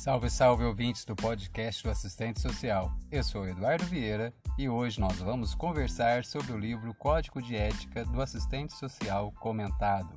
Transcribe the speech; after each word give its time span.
Salve, 0.00 0.30
salve 0.30 0.64
ouvintes 0.64 1.04
do 1.04 1.14
podcast 1.14 1.82
do 1.82 1.90
Assistente 1.90 2.40
Social. 2.40 2.90
Eu 3.12 3.22
sou 3.22 3.46
Eduardo 3.46 3.84
Vieira 3.84 4.32
e 4.56 4.66
hoje 4.66 4.98
nós 4.98 5.18
vamos 5.18 5.54
conversar 5.54 6.24
sobre 6.24 6.52
o 6.52 6.58
livro 6.58 6.94
Código 6.94 7.42
de 7.42 7.54
Ética 7.54 8.06
do 8.06 8.22
Assistente 8.22 8.72
Social 8.72 9.30
Comentado. 9.32 10.16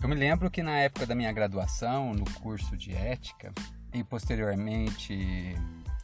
Eu 0.00 0.08
me 0.08 0.14
lembro 0.14 0.48
que 0.52 0.62
na 0.62 0.78
época 0.78 1.04
da 1.04 1.16
minha 1.16 1.32
graduação, 1.32 2.14
no 2.14 2.24
curso 2.42 2.76
de 2.76 2.94
ética 2.94 3.52
e 3.92 4.04
posteriormente 4.04 5.56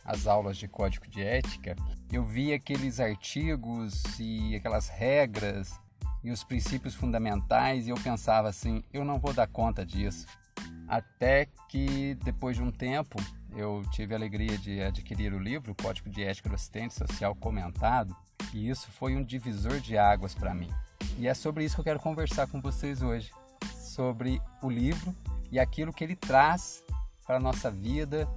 as 0.04 0.26
aulas 0.26 0.56
de 0.56 0.66
Código 0.66 1.06
de 1.06 1.22
Ética, 1.22 1.76
eu 2.12 2.24
vi 2.24 2.52
aqueles 2.52 2.98
artigos 2.98 4.02
e 4.18 4.56
aquelas 4.56 4.88
regras 4.88 5.78
e 6.24 6.32
os 6.32 6.42
princípios 6.42 6.96
fundamentais 6.96 7.86
e 7.86 7.90
eu 7.90 7.96
pensava 7.96 8.48
assim, 8.48 8.82
eu 8.92 9.04
não 9.04 9.20
vou 9.20 9.32
dar 9.32 9.46
conta 9.46 9.86
disso 9.86 10.26
até 10.90 11.46
que 11.68 12.16
depois 12.16 12.56
de 12.56 12.62
um 12.64 12.72
tempo 12.72 13.16
eu 13.54 13.84
tive 13.92 14.12
a 14.12 14.16
alegria 14.16 14.58
de 14.58 14.82
adquirir 14.82 15.32
o 15.32 15.38
livro 15.38 15.72
Código 15.80 16.10
de 16.10 16.24
Ética 16.24 16.48
do 16.48 16.56
Assistente 16.56 16.94
Social 16.94 17.32
Comentado 17.36 18.14
e 18.52 18.68
isso 18.68 18.90
foi 18.90 19.14
um 19.14 19.22
divisor 19.22 19.78
de 19.78 19.96
águas 19.96 20.34
para 20.34 20.52
mim. 20.52 20.68
E 21.16 21.28
é 21.28 21.34
sobre 21.34 21.64
isso 21.64 21.76
que 21.76 21.80
eu 21.80 21.84
quero 21.84 22.00
conversar 22.00 22.48
com 22.48 22.60
vocês 22.60 23.02
hoje, 23.02 23.30
sobre 23.78 24.42
o 24.60 24.68
livro 24.68 25.14
e 25.52 25.60
aquilo 25.60 25.92
que 25.92 26.02
ele 26.02 26.16
traz 26.16 26.82
para 27.24 27.36
a 27.36 27.40
nossa 27.40 27.70
vida 27.70 28.28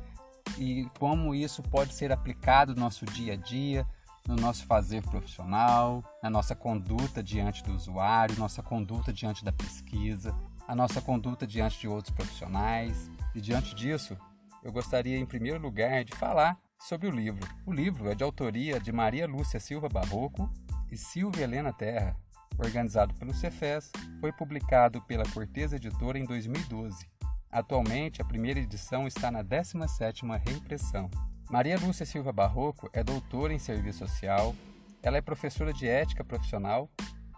e 0.56 0.88
como 1.00 1.34
isso 1.34 1.64
pode 1.64 1.96
ser 1.96 2.12
aplicado 2.12 2.76
no 2.76 2.82
nosso 2.82 3.04
dia 3.04 3.34
a 3.34 3.36
dia, 3.36 3.88
no 4.28 4.36
nosso 4.36 4.64
fazer 4.68 5.02
profissional, 5.02 6.04
na 6.22 6.30
nossa 6.30 6.56
conduta 6.56 7.24
diante 7.24 7.64
do 7.64 7.74
usuário, 7.74 8.38
nossa 8.38 8.62
conduta 8.62 9.12
diante 9.12 9.44
da 9.44 9.52
pesquisa, 9.52 10.36
a 10.74 10.76
nossa 10.76 11.00
conduta 11.00 11.46
diante 11.46 11.80
de 11.80 11.88
outros 11.88 12.12
profissionais. 12.16 13.08
E 13.36 13.40
diante 13.40 13.76
disso, 13.76 14.18
eu 14.64 14.72
gostaria, 14.72 15.20
em 15.20 15.26
primeiro 15.26 15.62
lugar, 15.62 16.04
de 16.04 16.16
falar 16.16 16.58
sobre 16.80 17.08
o 17.08 17.12
livro. 17.12 17.48
O 17.64 17.72
livro 17.72 18.10
é 18.10 18.16
de 18.16 18.24
autoria 18.24 18.80
de 18.80 18.92
Maria 18.92 19.28
Lúcia 19.28 19.60
Silva 19.60 19.88
Barroco 19.88 20.52
e 20.92 20.98
Silvia 20.98 21.44
Helena 21.44 21.72
Terra, 21.72 22.18
organizado 22.58 23.14
pelo 23.14 23.36
Cefes, 23.36 23.92
foi 24.20 24.32
publicado 24.32 25.00
pela 25.04 25.30
Cortez 25.30 25.74
Editora 25.74 26.18
em 26.18 26.26
2012. 26.26 27.08
Atualmente, 27.52 28.20
a 28.20 28.26
primeira 28.26 28.60
edição 28.60 29.06
está 29.06 29.30
na 29.30 29.44
17ª 29.44 30.42
reimpressão. 30.44 31.08
Maria 31.52 31.78
Lúcia 31.78 32.04
Silva 32.04 32.32
Barroco 32.32 32.90
é 32.94 33.04
doutora 33.04 33.54
em 33.54 33.60
Serviço 33.60 34.08
Social, 34.08 34.56
ela 35.04 35.18
é 35.18 35.22
professora 35.22 35.72
de 35.72 35.88
Ética 35.88 36.24
Profissional 36.24 36.90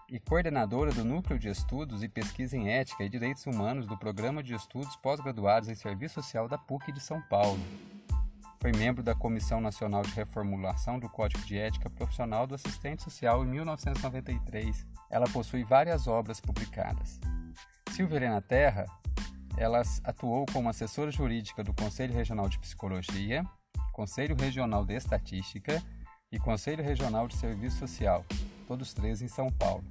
e 0.09 0.19
coordenadora 0.19 0.91
do 0.91 1.03
Núcleo 1.03 1.39
de 1.39 1.49
Estudos 1.49 2.03
e 2.03 2.07
Pesquisa 2.07 2.55
em 2.55 2.69
Ética 2.69 3.03
e 3.03 3.09
Direitos 3.09 3.45
Humanos 3.45 3.87
do 3.87 3.97
Programa 3.97 4.43
de 4.43 4.53
Estudos 4.53 4.95
Pós-Graduados 4.97 5.67
em 5.67 5.75
Serviço 5.75 6.15
Social 6.15 6.47
da 6.47 6.57
PUC 6.57 6.91
de 6.91 6.99
São 6.99 7.21
Paulo. 7.23 7.59
Foi 8.59 8.71
membro 8.71 9.03
da 9.03 9.15
Comissão 9.15 9.59
Nacional 9.59 10.03
de 10.03 10.11
Reformulação 10.11 10.99
do 10.99 11.09
Código 11.09 11.43
de 11.45 11.57
Ética 11.57 11.89
Profissional 11.89 12.45
do 12.45 12.55
Assistente 12.55 13.03
Social 13.03 13.43
em 13.43 13.47
1993. 13.47 14.85
Ela 15.09 15.25
possui 15.29 15.63
várias 15.63 16.07
obras 16.07 16.39
publicadas. 16.39 17.19
Silvia 17.91 18.17
Helena 18.17 18.41
Terra, 18.41 18.85
ela 19.57 19.81
atuou 20.03 20.45
como 20.51 20.69
assessora 20.69 21.11
jurídica 21.11 21.63
do 21.63 21.73
Conselho 21.73 22.13
Regional 22.13 22.47
de 22.47 22.59
Psicologia, 22.59 23.43
Conselho 23.91 24.35
Regional 24.35 24.85
de 24.85 24.93
Estatística 24.93 25.81
e 26.31 26.39
Conselho 26.39 26.83
Regional 26.83 27.27
de 27.27 27.35
Serviço 27.35 27.77
Social, 27.77 28.25
todos 28.67 28.93
três 28.93 29.21
em 29.21 29.27
São 29.27 29.51
Paulo. 29.51 29.83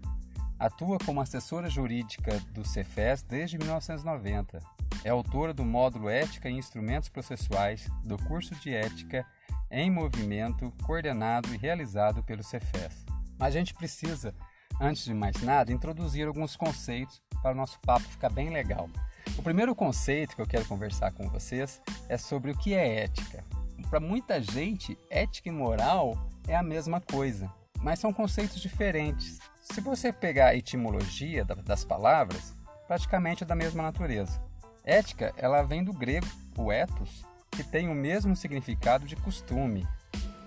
Atua 0.59 0.99
como 1.05 1.21
assessora 1.21 1.69
jurídica 1.69 2.39
do 2.53 2.65
Cefes 2.65 3.23
desde 3.23 3.59
1990. 3.59 4.61
É 5.05 5.11
autora 5.11 5.53
do 5.53 5.65
módulo 5.65 6.09
Ética 6.09 6.49
e 6.49 6.55
Instrumentos 6.55 7.09
Processuais 7.09 7.89
do 8.05 8.17
curso 8.17 8.55
de 8.55 8.75
Ética 8.75 9.27
em 9.71 9.91
Movimento, 9.91 10.73
coordenado 10.85 11.53
e 11.53 11.59
realizado 11.59 12.23
pelo 12.23 12.43
Cefes. 12.43 13.05
Mas 13.39 13.55
a 13.55 13.59
gente 13.59 13.75
precisa, 13.75 14.35
antes 14.81 15.05
de 15.05 15.13
mais 15.13 15.43
nada, 15.43 15.73
introduzir 15.73 16.27
alguns 16.27 16.57
conceitos 16.57 17.21
para 17.43 17.53
o 17.53 17.57
nosso 17.57 17.79
papo 17.81 18.09
ficar 18.09 18.31
bem 18.31 18.51
legal. 18.51 18.89
O 19.37 19.43
primeiro 19.43 19.75
conceito 19.75 20.37
que 20.37 20.43
eu 20.43 20.47
quero 20.47 20.65
conversar 20.67 21.13
com 21.13 21.29
vocês 21.29 21.81
é 22.09 22.17
sobre 22.17 22.53
o 22.53 22.57
que 22.57 22.73
é 22.73 23.03
ética. 23.03 23.45
Para 23.95 24.01
muita 24.01 24.43
gente, 24.43 24.99
ética 25.09 25.51
e 25.51 25.53
moral 25.53 26.19
é 26.49 26.57
a 26.57 26.65
mesma 26.65 27.01
coisa 27.01 27.49
mas 27.85 28.01
são 28.01 28.13
conceitos 28.13 28.61
diferentes. 28.61 29.39
Se 29.61 29.81
você 29.81 30.11
pegar 30.11 30.49
a 30.49 30.57
etimologia 30.57 31.45
das 31.45 31.85
palavras, 31.85 32.57
praticamente 32.89 33.45
é 33.45 33.47
da 33.47 33.55
mesma 33.55 33.83
natureza. 33.83 34.43
Ética, 34.83 35.33
ela 35.37 35.63
vem 35.63 35.85
do 35.85 35.93
grego, 35.93 36.27
o 36.57 36.73
ethos, 36.73 37.25
que 37.51 37.63
tem 37.63 37.91
o 37.91 37.95
mesmo 37.95 38.35
significado 38.35 39.07
de 39.07 39.15
costume, 39.17 39.87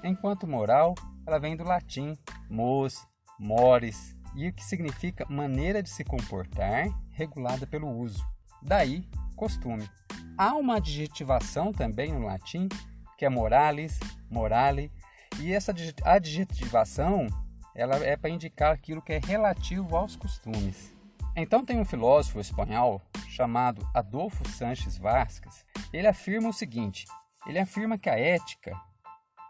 enquanto 0.03 0.47
moral, 0.47 0.95
ela 1.27 1.37
vem 1.37 1.55
do 1.55 1.63
latim 1.63 2.17
mos, 2.49 3.07
mores, 3.39 4.17
e 4.35 4.51
que 4.51 4.65
significa 4.65 5.27
maneira 5.29 5.83
de 5.83 5.89
se 5.89 6.03
comportar 6.03 6.87
regulada 7.11 7.67
pelo 7.67 7.87
uso. 7.87 8.27
Daí, 8.63 9.07
costume. 9.35 9.87
Há 10.35 10.55
uma 10.55 10.77
adjetivação 10.77 11.71
também 11.71 12.11
no 12.11 12.25
latim, 12.25 12.67
que 13.17 13.25
é 13.25 13.29
moralis, 13.29 13.99
morale, 14.29 14.91
e 15.39 15.51
essa 15.51 15.73
adjetivação 16.05 17.27
ela 17.75 17.97
é 17.97 18.15
para 18.15 18.29
indicar 18.29 18.73
aquilo 18.73 19.01
que 19.01 19.13
é 19.13 19.19
relativo 19.19 19.95
aos 19.95 20.15
costumes. 20.15 20.95
Então 21.35 21.63
tem 21.63 21.79
um 21.79 21.85
filósofo 21.85 22.39
espanhol 22.39 23.01
chamado 23.29 23.87
Adolfo 23.93 24.47
Sanches 24.49 24.97
Vasquez. 24.97 25.63
Ele 25.93 26.07
afirma 26.07 26.49
o 26.49 26.53
seguinte: 26.53 27.05
ele 27.45 27.59
afirma 27.59 27.97
que 27.97 28.09
a 28.09 28.19
ética, 28.19 28.75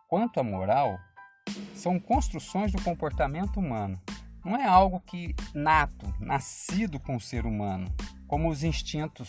quanto 0.09 0.39
à 0.39 0.43
moral, 0.43 0.99
são 1.73 1.97
construções 1.97 2.73
do 2.73 2.81
comportamento 2.81 3.57
humano. 3.57 4.01
Não 4.43 4.57
é 4.57 4.65
algo 4.65 4.99
que 4.99 5.33
nato, 5.53 6.13
nascido 6.19 6.99
com 6.99 7.15
o 7.15 7.21
ser 7.21 7.45
humano, 7.45 7.87
como 8.27 8.49
os 8.49 8.63
instintos, 8.63 9.27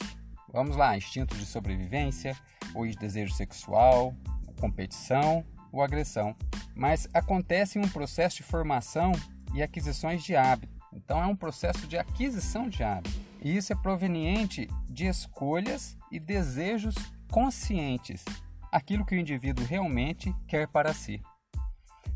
vamos 0.52 0.76
lá, 0.76 0.96
instintos 0.96 1.38
de 1.38 1.46
sobrevivência, 1.46 2.36
de 2.74 2.96
desejo 2.96 3.34
sexual, 3.34 4.14
competição 4.58 5.44
ou 5.72 5.82
agressão, 5.82 6.36
mas 6.74 7.08
acontece 7.12 7.78
um 7.78 7.88
processo 7.88 8.36
de 8.36 8.42
formação 8.42 9.12
e 9.54 9.62
aquisições 9.62 10.22
de 10.22 10.36
hábito. 10.36 10.76
Então 10.92 11.22
é 11.22 11.26
um 11.26 11.36
processo 11.36 11.86
de 11.86 11.96
aquisição 11.96 12.68
de 12.68 12.82
hábito. 12.82 13.18
E 13.40 13.56
isso 13.56 13.72
é 13.72 13.76
proveniente 13.76 14.68
de 14.88 15.06
escolhas 15.06 15.96
e 16.10 16.18
desejos 16.18 16.94
conscientes, 17.30 18.24
aquilo 18.72 19.04
que 19.04 19.14
o 19.14 19.18
indivíduo 19.18 19.64
realmente 19.64 20.34
quer 20.46 20.66
para 20.68 20.92
si. 20.92 21.22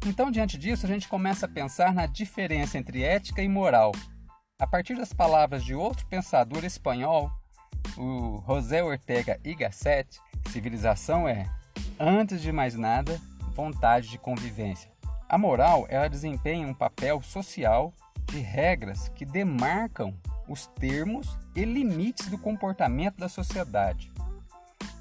Então, 0.04 0.32
diante 0.32 0.58
disso, 0.58 0.84
a 0.84 0.88
gente 0.88 1.06
começa 1.06 1.46
a 1.46 1.48
pensar 1.48 1.94
na 1.94 2.06
diferença 2.06 2.76
entre 2.76 3.04
ética 3.04 3.40
e 3.40 3.48
moral. 3.48 3.92
A 4.58 4.66
partir 4.66 4.96
das 4.96 5.12
palavras 5.12 5.62
de 5.64 5.74
outro 5.74 6.06
pensador 6.06 6.64
espanhol, 6.64 7.30
o 7.96 8.42
José 8.46 8.82
Ortega 8.82 9.38
y 9.44 9.54
Gasset, 9.54 10.18
civilização 10.50 11.28
é, 11.28 11.46
antes 11.98 12.40
de 12.40 12.52
mais 12.52 12.74
nada, 12.74 13.20
vontade 13.54 14.08
de 14.08 14.18
convivência. 14.18 14.90
A 15.28 15.38
moral 15.38 15.86
ela 15.88 16.08
desempenha 16.08 16.66
um 16.66 16.74
papel 16.74 17.22
social 17.22 17.92
de 18.26 18.38
regras 18.38 19.08
que 19.14 19.24
demarcam 19.24 20.14
os 20.48 20.66
termos 20.66 21.38
e 21.54 21.64
limites 21.64 22.28
do 22.28 22.38
comportamento 22.38 23.16
da 23.16 23.28
sociedade. 23.28 24.12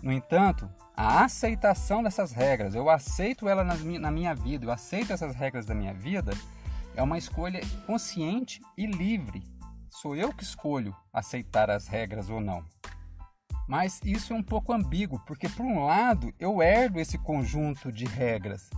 No 0.02 0.12
entanto, 0.12 0.70
a 0.96 1.24
aceitação 1.24 2.04
dessas 2.04 2.32
regras, 2.32 2.76
eu 2.76 2.90
aceito 2.90 3.48
ela 3.48 3.64
na 3.64 4.12
minha 4.12 4.34
vida, 4.34 4.66
eu 4.66 4.72
aceito 4.72 5.14
essas 5.14 5.36
regras 5.36 5.66
da 5.66 5.76
minha 5.76 5.94
vida, 5.94 6.34
é 6.96 7.02
uma 7.02 7.18
escolha 7.18 7.62
consciente 7.86 8.62
e 8.78 8.86
livre. 8.86 9.44
Sou 9.92 10.16
eu 10.16 10.34
que 10.34 10.42
escolho 10.42 10.96
aceitar 11.12 11.70
as 11.70 11.86
regras 11.86 12.30
ou 12.30 12.40
não. 12.40 12.64
Mas 13.68 14.00
isso 14.06 14.32
é 14.32 14.36
um 14.36 14.42
pouco 14.42 14.72
ambíguo, 14.72 15.20
porque 15.28 15.50
por 15.50 15.66
um 15.66 15.84
lado 15.84 16.34
eu 16.40 16.62
herdo 16.62 16.98
esse 16.98 17.18
conjunto 17.18 17.92
de 17.92 18.06
regras. 18.06 18.70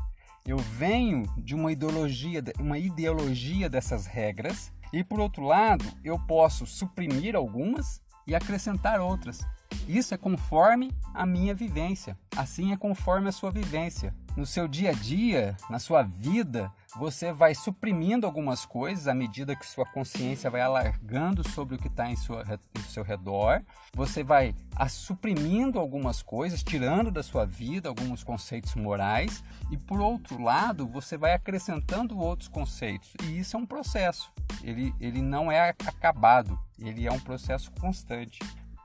Eu 0.44 0.58
venho 0.58 1.32
de 1.38 1.54
uma 1.54 1.72
ideologia, 1.72 2.44
uma 2.60 2.80
ideologia 2.80 3.70
dessas 3.70 4.08
regras, 4.08 4.74
e 4.92 5.04
por 5.04 5.20
outro 5.20 5.44
lado, 5.44 5.86
eu 6.04 6.20
posso 6.20 6.66
suprimir 6.66 7.36
algumas 7.36 8.02
e 8.26 8.34
acrescentar 8.34 9.00
outras. 9.00 9.42
Isso 9.88 10.16
é 10.16 10.18
conforme 10.18 10.92
a 11.14 11.28
minha 11.28 11.54
vivência. 11.54 12.18
Assim 12.36 12.74
é 12.74 12.78
conforme 12.78 13.30
a 13.30 13.32
sua 13.32 13.52
vivência. 13.52 14.16
No 14.36 14.48
seu 14.48 14.68
dia 14.68 14.90
a 14.90 14.94
dia, 14.94 15.56
na 15.70 15.78
sua 15.78 16.02
vida, 16.02 16.72
você 16.96 17.32
vai 17.32 17.54
suprimindo 17.54 18.26
algumas 18.26 18.66
coisas 18.66 19.08
à 19.08 19.14
medida 19.14 19.56
que 19.56 19.66
sua 19.66 19.86
consciência 19.86 20.50
vai 20.50 20.62
alargando 20.62 21.48
sobre 21.48 21.76
o 21.76 21.78
que 21.78 21.88
está 21.88 22.10
em, 22.10 22.14
em 22.14 22.82
seu 22.90 23.04
redor. 23.04 23.62
Você 23.94 24.24
vai 24.24 24.56
a, 24.76 24.90
suprimindo 24.90 25.78
algumas 25.80 26.24
coisas, 26.24 26.64
tirando 26.64 27.12
da 27.12 27.22
sua 27.22 27.46
vida 27.46 27.90
alguns 27.90 28.24
conceitos 28.24 28.74
morais, 28.74 29.44
e 29.70 29.78
por 29.78 30.02
outro 30.02 30.42
lado, 30.42 30.88
você 30.88 31.16
vai 31.16 31.34
acrescentando 31.34 32.18
outros 32.18 32.48
conceitos. 32.48 33.14
E 33.24 33.38
isso 33.38 33.56
é 33.56 33.60
um 33.60 33.68
processo, 33.68 34.32
ele, 34.64 34.96
ele 35.00 35.22
não 35.22 35.52
é 35.52 35.70
acabado, 35.70 36.60
ele 36.80 37.06
é 37.06 37.12
um 37.12 37.20
processo 37.20 37.72
constante. 37.80 38.40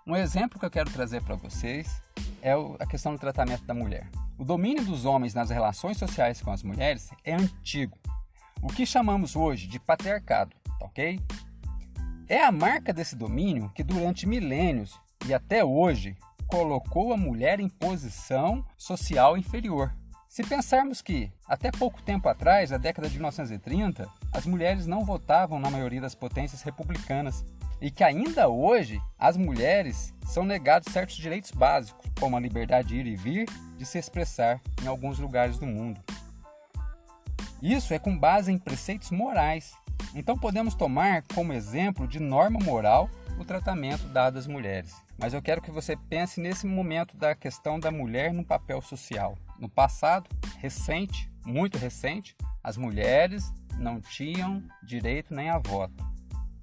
Um 0.08 0.16
exemplo 0.16 0.58
que 0.58 0.64
eu 0.64 0.70
quero 0.70 0.90
trazer 0.90 1.22
para 1.22 1.36
vocês 1.36 2.00
é 2.40 2.54
a 2.80 2.86
questão 2.86 3.12
do 3.12 3.18
tratamento 3.18 3.66
da 3.66 3.74
mulher. 3.74 4.08
O 4.38 4.44
domínio 4.44 4.82
dos 4.82 5.04
homens 5.04 5.34
nas 5.34 5.50
relações 5.50 5.98
sociais 5.98 6.40
com 6.40 6.50
as 6.50 6.62
mulheres 6.62 7.10
é 7.22 7.34
antigo. 7.34 7.94
O 8.62 8.68
que 8.68 8.86
chamamos 8.86 9.36
hoje 9.36 9.66
de 9.66 9.78
patriarcado, 9.78 10.56
tá 10.64 10.86
ok? 10.86 11.20
É 12.26 12.42
a 12.42 12.50
marca 12.50 12.90
desse 12.90 13.14
domínio 13.14 13.70
que 13.74 13.84
durante 13.84 14.26
milênios 14.26 14.98
e 15.26 15.34
até 15.34 15.62
hoje 15.62 16.16
colocou 16.46 17.12
a 17.12 17.16
mulher 17.18 17.60
em 17.60 17.68
posição 17.68 18.64
social 18.78 19.36
inferior. 19.36 19.94
Se 20.26 20.42
pensarmos 20.42 21.02
que, 21.02 21.30
até 21.46 21.70
pouco 21.70 22.00
tempo 22.02 22.30
atrás, 22.30 22.70
na 22.70 22.78
década 22.78 23.10
de 23.10 23.16
1930, 23.16 24.08
as 24.32 24.46
mulheres 24.46 24.86
não 24.86 25.04
votavam 25.04 25.60
na 25.60 25.68
maioria 25.68 26.00
das 26.00 26.14
potências 26.14 26.62
republicanas 26.62 27.44
e 27.80 27.90
que 27.90 28.04
ainda 28.04 28.48
hoje 28.48 29.00
as 29.18 29.36
mulheres 29.36 30.14
são 30.26 30.44
negados 30.44 30.92
certos 30.92 31.16
direitos 31.16 31.50
básicos, 31.50 32.10
como 32.18 32.36
a 32.36 32.40
liberdade 32.40 32.88
de 32.88 32.96
ir 32.96 33.06
e 33.06 33.16
vir, 33.16 33.48
de 33.76 33.86
se 33.86 33.98
expressar 33.98 34.60
em 34.82 34.86
alguns 34.86 35.18
lugares 35.18 35.58
do 35.58 35.66
mundo. 35.66 36.00
Isso 37.62 37.92
é 37.92 37.98
com 37.98 38.16
base 38.16 38.52
em 38.52 38.58
preceitos 38.58 39.10
morais. 39.10 39.72
Então 40.14 40.38
podemos 40.38 40.74
tomar 40.74 41.22
como 41.34 41.52
exemplo 41.52 42.06
de 42.06 42.20
norma 42.20 42.58
moral 42.60 43.10
o 43.38 43.44
tratamento 43.44 44.06
dado 44.08 44.38
às 44.38 44.46
mulheres. 44.46 44.94
Mas 45.18 45.34
eu 45.34 45.42
quero 45.42 45.60
que 45.60 45.70
você 45.70 45.96
pense 45.96 46.40
nesse 46.40 46.66
momento 46.66 47.16
da 47.16 47.34
questão 47.34 47.78
da 47.78 47.90
mulher 47.90 48.32
no 48.32 48.44
papel 48.44 48.80
social. 48.80 49.36
No 49.58 49.68
passado, 49.68 50.30
recente, 50.58 51.30
muito 51.44 51.78
recente, 51.78 52.36
as 52.62 52.76
mulheres 52.76 53.52
não 53.76 54.00
tinham 54.00 54.62
direito 54.82 55.34
nem 55.34 55.50
a 55.50 55.58
voto. 55.58 56.06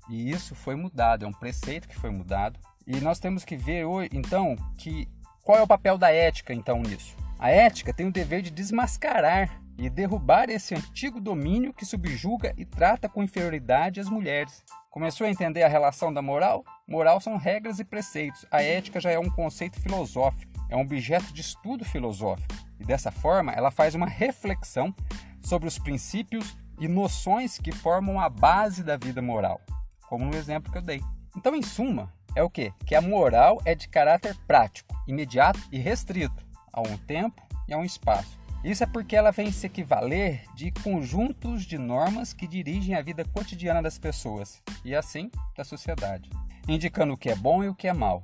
E 0.09 0.29
isso 0.29 0.55
foi 0.55 0.75
mudado, 0.75 1.25
é 1.25 1.27
um 1.27 1.33
preceito 1.33 1.87
que 1.87 1.95
foi 1.95 2.09
mudado. 2.09 2.59
E 2.85 2.97
nós 2.97 3.19
temos 3.19 3.43
que 3.43 3.57
ver 3.57 3.85
hoje, 3.85 4.09
então, 4.13 4.55
que 4.77 5.07
qual 5.43 5.57
é 5.57 5.61
o 5.61 5.67
papel 5.67 5.97
da 5.97 6.11
ética 6.11 6.53
então 6.53 6.81
nisso? 6.81 7.15
A 7.37 7.49
ética 7.49 7.93
tem 7.93 8.07
o 8.07 8.11
dever 8.11 8.41
de 8.41 8.49
desmascarar 8.49 9.61
e 9.77 9.89
derrubar 9.89 10.49
esse 10.49 10.73
antigo 10.73 11.19
domínio 11.19 11.73
que 11.73 11.85
subjuga 11.85 12.53
e 12.57 12.65
trata 12.65 13.09
com 13.09 13.23
inferioridade 13.23 13.99
as 13.99 14.09
mulheres. 14.09 14.63
Começou 14.89 15.27
a 15.27 15.29
entender 15.29 15.63
a 15.63 15.67
relação 15.67 16.13
da 16.13 16.21
moral? 16.21 16.63
Moral 16.87 17.19
são 17.19 17.37
regras 17.37 17.79
e 17.79 17.83
preceitos. 17.83 18.45
A 18.49 18.63
ética 18.63 18.99
já 18.99 19.11
é 19.11 19.19
um 19.19 19.29
conceito 19.29 19.79
filosófico, 19.81 20.51
é 20.69 20.75
um 20.75 20.81
objeto 20.81 21.33
de 21.33 21.41
estudo 21.41 21.83
filosófico. 21.83 22.55
E 22.79 22.85
dessa 22.85 23.11
forma, 23.11 23.51
ela 23.51 23.71
faz 23.71 23.93
uma 23.95 24.07
reflexão 24.07 24.95
sobre 25.41 25.67
os 25.67 25.77
princípios 25.77 26.57
e 26.79 26.87
noções 26.87 27.57
que 27.57 27.71
formam 27.71 28.19
a 28.19 28.29
base 28.29 28.83
da 28.83 28.97
vida 28.97 29.21
moral, 29.21 29.61
como 30.09 30.25
no 30.25 30.35
exemplo 30.35 30.71
que 30.71 30.77
eu 30.77 30.81
dei. 30.81 31.01
Então, 31.35 31.55
em 31.55 31.61
suma, 31.61 32.11
é 32.35 32.43
o 32.43 32.49
que? 32.49 32.71
Que 32.85 32.95
a 32.95 33.01
moral 33.01 33.61
é 33.65 33.73
de 33.73 33.87
caráter 33.87 34.35
prático, 34.47 34.95
imediato 35.07 35.59
e 35.71 35.79
restrito 35.79 36.45
a 36.73 36.81
um 36.81 36.97
tempo 36.97 37.41
e 37.67 37.73
a 37.73 37.77
um 37.77 37.85
espaço. 37.85 38.37
Isso 38.63 38.83
é 38.83 38.87
porque 38.87 39.15
ela 39.15 39.31
vem 39.31 39.51
se 39.51 39.67
equivaler 39.67 40.43
de 40.55 40.71
conjuntos 40.71 41.63
de 41.63 41.77
normas 41.77 42.33
que 42.33 42.47
dirigem 42.47 42.95
a 42.95 43.01
vida 43.01 43.23
cotidiana 43.23 43.81
das 43.81 43.97
pessoas 43.97 44.61
e 44.83 44.95
assim 44.95 45.29
da 45.55 45.63
sociedade, 45.63 46.29
indicando 46.67 47.13
o 47.13 47.17
que 47.17 47.29
é 47.29 47.35
bom 47.35 47.63
e 47.63 47.69
o 47.69 47.75
que 47.75 47.87
é 47.87 47.93
mal. 47.93 48.23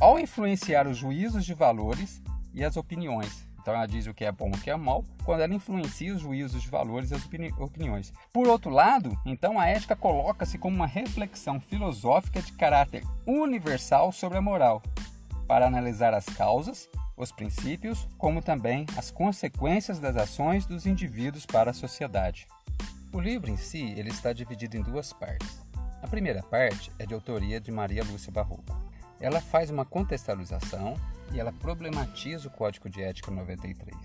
Ao 0.00 0.18
influenciar 0.18 0.86
os 0.86 0.98
juízos 0.98 1.46
de 1.46 1.54
valores 1.54 2.20
e 2.52 2.64
as 2.64 2.76
opiniões, 2.76 3.47
então 3.68 3.76
ela 3.76 3.86
diz 3.86 4.06
o 4.06 4.14
que 4.14 4.24
é 4.24 4.32
bom 4.32 4.48
e 4.48 4.56
o 4.56 4.60
que 4.62 4.70
é 4.70 4.76
mal, 4.76 5.04
quando 5.26 5.42
ela 5.42 5.54
influencia 5.54 6.14
os 6.14 6.22
juízos 6.22 6.62
de 6.62 6.70
valores 6.70 7.10
e 7.10 7.14
as 7.14 7.26
opini 7.26 7.52
opiniões. 7.58 8.14
Por 8.32 8.48
outro 8.48 8.70
lado, 8.70 9.14
então 9.26 9.60
a 9.60 9.66
ética 9.66 9.94
coloca-se 9.94 10.56
como 10.56 10.74
uma 10.74 10.86
reflexão 10.86 11.60
filosófica 11.60 12.40
de 12.40 12.52
caráter 12.52 13.04
universal 13.26 14.10
sobre 14.10 14.38
a 14.38 14.40
moral, 14.40 14.82
para 15.46 15.66
analisar 15.66 16.14
as 16.14 16.24
causas 16.24 16.88
os 17.14 17.30
princípios, 17.30 18.08
como 18.16 18.40
também 18.40 18.86
as 18.96 19.10
consequências 19.10 19.98
das 19.98 20.16
ações 20.16 20.64
dos 20.64 20.86
indivíduos 20.86 21.44
para 21.44 21.72
a 21.72 21.74
sociedade. 21.74 22.46
O 23.12 23.20
livro 23.20 23.50
em 23.50 23.56
si 23.56 23.92
ele 23.98 24.08
está 24.08 24.32
dividido 24.32 24.78
em 24.78 24.82
duas 24.82 25.12
partes. 25.12 25.60
A 26.00 26.06
primeira 26.06 26.42
parte 26.44 26.90
é 26.98 27.04
de 27.04 27.12
autoria 27.12 27.60
de 27.60 27.70
Maria 27.70 28.04
Lúcia 28.04 28.32
Barroco. 28.32 28.80
Ela 29.20 29.40
faz 29.40 29.68
uma 29.68 29.84
contextualização 29.84 30.94
e 31.32 31.40
ela 31.40 31.52
problematiza 31.52 32.46
o 32.46 32.50
Código 32.50 32.88
de 32.88 33.02
Ética 33.02 33.30
93. 33.30 33.96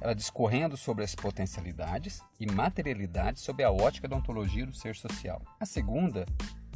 Ela 0.00 0.14
discorrendo 0.14 0.76
sobre 0.76 1.04
as 1.04 1.14
potencialidades 1.14 2.22
e 2.38 2.50
materialidades 2.50 3.42
sob 3.42 3.62
a 3.62 3.70
ótica 3.70 4.06
da 4.06 4.16
ontologia 4.16 4.66
do 4.66 4.74
ser 4.74 4.94
social. 4.94 5.40
A 5.58 5.64
segunda, 5.64 6.26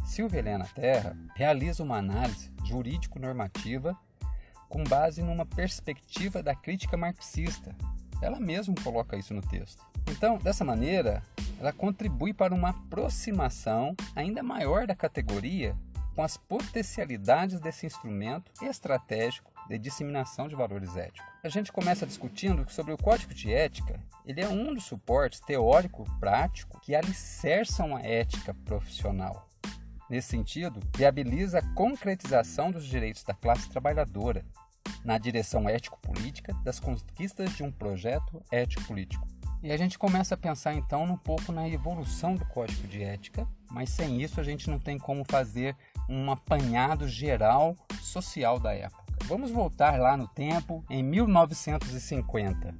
Silvia 0.06 0.38
Helena 0.38 0.66
Terra, 0.74 1.16
realiza 1.34 1.82
uma 1.82 1.98
análise 1.98 2.50
jurídico-normativa 2.64 3.96
com 4.68 4.82
base 4.84 5.22
numa 5.22 5.44
perspectiva 5.44 6.42
da 6.42 6.54
crítica 6.54 6.96
marxista. 6.96 7.74
Ela 8.22 8.40
mesma 8.40 8.74
coloca 8.82 9.16
isso 9.16 9.34
no 9.34 9.42
texto. 9.42 9.84
Então, 10.08 10.38
dessa 10.38 10.64
maneira, 10.64 11.22
ela 11.60 11.72
contribui 11.72 12.32
para 12.32 12.54
uma 12.54 12.70
aproximação 12.70 13.94
ainda 14.14 14.42
maior 14.42 14.86
da 14.86 14.94
categoria 14.94 15.76
com 16.16 16.22
as 16.22 16.38
potencialidades 16.38 17.60
desse 17.60 17.84
instrumento 17.84 18.50
estratégico 18.64 19.52
de 19.68 19.78
disseminação 19.78 20.48
de 20.48 20.54
valores 20.54 20.96
éticos. 20.96 21.30
A 21.44 21.48
gente 21.50 21.70
começa 21.70 22.06
discutindo 22.06 22.64
sobre 22.70 22.94
o 22.94 22.96
código 22.96 23.34
de 23.34 23.52
ética, 23.52 24.00
ele 24.24 24.40
é 24.40 24.48
um 24.48 24.72
dos 24.72 24.84
suportes 24.84 25.40
teórico-prático 25.40 26.80
que 26.80 26.94
alicerçam 26.94 27.94
a 27.94 28.00
ética 28.00 28.54
profissional. 28.64 29.46
Nesse 30.08 30.28
sentido, 30.28 30.80
viabiliza 30.96 31.58
a 31.58 31.74
concretização 31.74 32.70
dos 32.70 32.86
direitos 32.86 33.22
da 33.22 33.34
classe 33.34 33.68
trabalhadora 33.68 34.42
na 35.04 35.18
direção 35.18 35.68
ético-política 35.68 36.54
das 36.64 36.80
conquistas 36.80 37.50
de 37.54 37.62
um 37.62 37.70
projeto 37.70 38.42
ético-político. 38.50 39.26
E 39.62 39.72
a 39.72 39.76
gente 39.76 39.98
começa 39.98 40.34
a 40.34 40.38
pensar 40.38 40.74
então 40.74 41.02
um 41.02 41.16
pouco 41.16 41.50
na 41.50 41.68
evolução 41.68 42.36
do 42.36 42.44
código 42.44 42.86
de 42.86 43.02
ética, 43.02 43.46
mas 43.70 43.90
sem 43.90 44.22
isso 44.22 44.40
a 44.40 44.44
gente 44.44 44.70
não 44.70 44.78
tem 44.78 44.96
como 44.96 45.24
fazer 45.24 45.76
um 46.08 46.30
apanhado 46.30 47.08
geral 47.08 47.76
social 48.00 48.58
da 48.58 48.74
época. 48.74 49.04
Vamos 49.24 49.50
voltar 49.50 49.98
lá 49.98 50.16
no 50.16 50.28
tempo, 50.28 50.84
em 50.88 51.02
1950. 51.02 52.74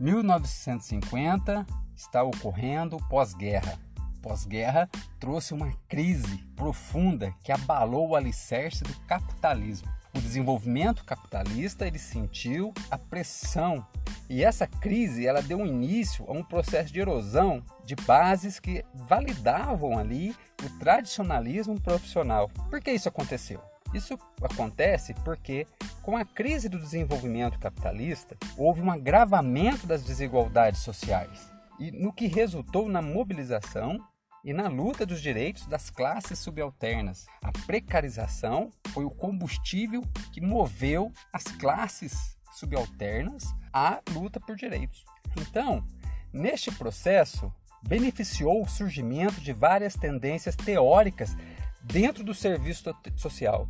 1950 0.00 1.66
está 1.94 2.22
ocorrendo 2.22 2.98
pós-guerra 3.08 3.78
pós-guerra 4.26 4.90
trouxe 5.20 5.54
uma 5.54 5.72
crise 5.86 6.38
profunda 6.56 7.32
que 7.44 7.52
abalou 7.52 8.08
o 8.08 8.16
alicerce 8.16 8.82
do 8.82 8.92
capitalismo. 9.06 9.88
O 10.16 10.20
desenvolvimento 10.20 11.04
capitalista 11.04 11.86
ele 11.86 11.98
sentiu 11.98 12.72
a 12.90 12.96
pressão 12.96 13.86
e 14.30 14.42
essa 14.42 14.66
crise 14.66 15.26
ela 15.26 15.42
deu 15.42 15.64
início 15.64 16.24
a 16.26 16.32
um 16.32 16.42
processo 16.42 16.90
de 16.90 17.00
erosão 17.00 17.62
de 17.84 17.94
bases 17.94 18.58
que 18.58 18.82
validavam 18.94 19.98
ali 19.98 20.34
o 20.64 20.78
tradicionalismo 20.78 21.78
profissional. 21.78 22.48
Por 22.70 22.80
que 22.80 22.92
isso 22.92 23.10
aconteceu? 23.10 23.60
Isso 23.92 24.18
acontece 24.40 25.12
porque, 25.22 25.66
com 26.02 26.16
a 26.16 26.24
crise 26.24 26.70
do 26.70 26.78
desenvolvimento 26.78 27.58
capitalista, 27.58 28.38
houve 28.56 28.80
um 28.80 28.90
agravamento 28.90 29.86
das 29.86 30.02
desigualdades 30.02 30.80
sociais, 30.80 31.52
e 31.78 31.90
no 31.92 32.10
que 32.10 32.26
resultou 32.26 32.88
na 32.88 33.02
mobilização 33.02 34.00
e 34.46 34.52
na 34.52 34.68
luta 34.68 35.04
dos 35.04 35.20
direitos 35.20 35.66
das 35.66 35.90
classes 35.90 36.38
subalternas. 36.38 37.26
A 37.42 37.50
precarização 37.66 38.70
foi 38.90 39.04
o 39.04 39.10
combustível 39.10 40.02
que 40.32 40.40
moveu 40.40 41.12
as 41.32 41.42
classes 41.42 42.38
subalternas 42.52 43.52
à 43.72 44.00
luta 44.12 44.38
por 44.38 44.54
direitos. 44.54 45.04
Então, 45.36 45.84
neste 46.32 46.70
processo, 46.70 47.52
beneficiou 47.82 48.62
o 48.62 48.68
surgimento 48.68 49.40
de 49.40 49.52
várias 49.52 49.94
tendências 49.94 50.54
teóricas 50.54 51.36
dentro 51.82 52.22
do 52.22 52.32
serviço 52.32 52.84
social, 53.16 53.68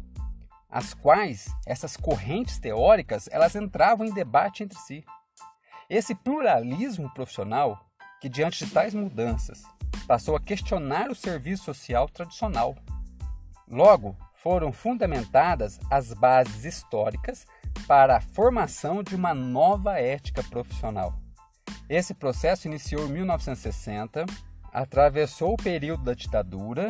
as 0.69 0.93
quais 0.93 1.49
essas 1.67 1.97
correntes 1.97 2.59
teóricas 2.59 3.31
elas 3.33 3.57
entravam 3.57 4.07
em 4.07 4.13
debate 4.13 4.63
entre 4.63 4.79
si. 4.81 5.03
Esse 5.89 6.15
pluralismo 6.15 7.09
profissional, 7.15 7.81
que 8.21 8.29
diante 8.29 8.67
de 8.67 8.71
tais 8.71 8.93
mudanças 8.93 9.63
passou 10.07 10.37
a 10.37 10.41
questionar 10.41 11.11
o 11.11 11.15
serviço 11.15 11.65
social 11.65 12.09
tradicional. 12.09 12.77
Logo, 13.69 14.17
foram 14.35 14.73
fundamentadas 14.73 15.81
as 15.91 16.13
bases 16.13 16.65
históricas 16.65 17.47
para 17.87 18.17
a 18.17 18.21
formação 18.21 19.03
de 19.03 19.17
uma 19.17 19.35
nova 19.35 19.99
ética 19.99 20.43
profissional. 20.45 21.15
Esse 21.89 22.15
processo 22.15 22.69
iniciou 22.69 23.07
em 23.07 23.13
1960, 23.13 24.25
atravessou 24.73 25.55
o 25.55 25.57
período 25.57 26.05
da 26.05 26.15
ditadura 26.15 26.87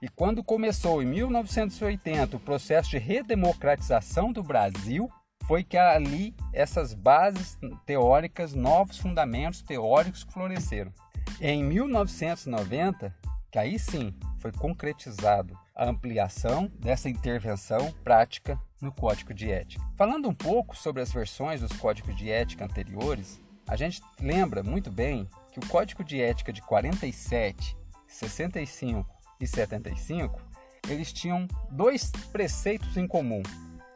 e, 0.00 0.08
quando 0.08 0.42
começou 0.42 1.02
em 1.02 1.06
1980 1.06 2.36
o 2.36 2.40
processo 2.40 2.90
de 2.90 2.98
redemocratização 2.98 4.32
do 4.32 4.42
Brasil, 4.42 5.10
foi 5.46 5.64
que 5.64 5.76
ali 5.76 6.34
essas 6.52 6.94
bases 6.94 7.58
teóricas, 7.84 8.54
novos 8.54 8.98
fundamentos 8.98 9.62
teóricos 9.62 10.22
floresceram. 10.22 10.92
Em 11.40 11.64
1990, 11.64 13.14
que 13.50 13.58
aí 13.58 13.78
sim 13.78 14.14
foi 14.38 14.52
concretizado 14.52 15.58
a 15.74 15.88
ampliação 15.88 16.70
dessa 16.78 17.08
intervenção 17.08 17.92
prática 18.04 18.60
no 18.80 18.92
Código 18.92 19.34
de 19.34 19.50
Ética. 19.50 19.84
Falando 19.96 20.28
um 20.28 20.34
pouco 20.34 20.76
sobre 20.76 21.02
as 21.02 21.12
versões 21.12 21.60
dos 21.60 21.72
códigos 21.72 22.16
de 22.16 22.30
ética 22.30 22.64
anteriores, 22.64 23.40
a 23.66 23.76
gente 23.76 24.02
lembra 24.20 24.62
muito 24.62 24.90
bem 24.90 25.28
que 25.52 25.58
o 25.58 25.66
Código 25.68 26.02
de 26.02 26.20
Ética 26.20 26.52
de 26.52 26.62
47, 26.62 27.76
65 28.06 29.06
e 29.40 29.46
75, 29.46 30.40
eles 30.88 31.12
tinham 31.12 31.46
dois 31.70 32.10
preceitos 32.32 32.96
em 32.96 33.06
comum: 33.06 33.42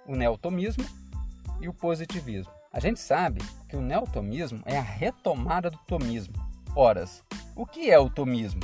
o 0.06 0.14
neotomismo 0.14 0.84
e 1.60 1.68
o 1.68 1.74
positivismo. 1.74 2.52
A 2.72 2.80
gente 2.80 2.98
sabe 2.98 3.40
que 3.68 3.76
o 3.76 3.80
neotomismo 3.80 4.60
é 4.64 4.76
a 4.76 4.82
retomada 4.82 5.70
do 5.70 5.78
tomismo. 5.86 6.34
Ora, 6.76 7.04
o 7.54 7.64
que 7.64 7.88
é 7.88 7.96
o 8.00 8.10
tomismo? 8.10 8.60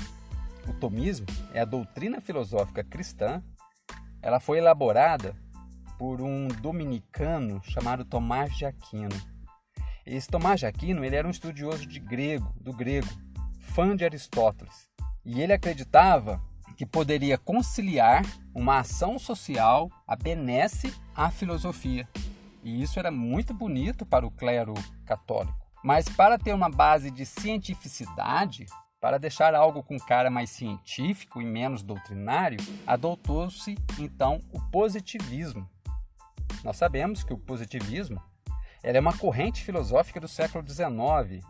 O 0.66 0.72
tomismo 0.72 1.26
é 1.54 1.60
a 1.60 1.64
doutrina 1.64 2.20
filosófica 2.20 2.82
cristã. 2.82 3.40
Ela 4.20 4.40
foi 4.40 4.58
elaborada 4.58 5.36
por 5.96 6.20
um 6.20 6.48
dominicano 6.48 7.62
chamado 7.62 8.04
Tomás 8.04 8.56
de 8.56 8.66
Aquino. 8.66 9.14
Esse 10.04 10.26
Tomás 10.26 10.58
de 10.58 10.66
Aquino 10.66 11.04
ele 11.04 11.14
era 11.14 11.28
um 11.28 11.30
estudioso 11.30 11.86
de 11.86 12.00
grego, 12.00 12.52
do 12.60 12.72
grego, 12.72 13.06
fã 13.60 13.94
de 13.94 14.04
Aristóteles. 14.04 14.88
E 15.24 15.40
ele 15.40 15.52
acreditava 15.52 16.42
que 16.76 16.84
poderia 16.84 17.38
conciliar 17.38 18.24
uma 18.52 18.80
ação 18.80 19.20
social, 19.20 19.88
a 20.04 20.16
benesse, 20.16 20.92
à 21.14 21.30
filosofia. 21.30 22.08
E 22.64 22.82
isso 22.82 22.98
era 22.98 23.12
muito 23.12 23.54
bonito 23.54 24.04
para 24.04 24.26
o 24.26 24.32
clero 24.32 24.74
católico. 25.06 25.59
Mas 25.82 26.08
para 26.08 26.38
ter 26.38 26.54
uma 26.54 26.68
base 26.68 27.10
de 27.10 27.24
cientificidade, 27.24 28.66
para 29.00 29.18
deixar 29.18 29.54
algo 29.54 29.82
com 29.82 29.98
cara 29.98 30.30
mais 30.30 30.50
científico 30.50 31.40
e 31.40 31.44
menos 31.44 31.82
doutrinário, 31.82 32.58
adotou-se 32.86 33.76
então 33.98 34.38
o 34.52 34.60
positivismo. 34.70 35.68
Nós 36.62 36.76
sabemos 36.76 37.24
que 37.24 37.32
o 37.32 37.38
positivismo 37.38 38.20
é 38.82 38.98
uma 38.98 39.16
corrente 39.16 39.62
filosófica 39.62 40.20
do 40.20 40.28
século 40.28 40.66
XIX 40.66 41.44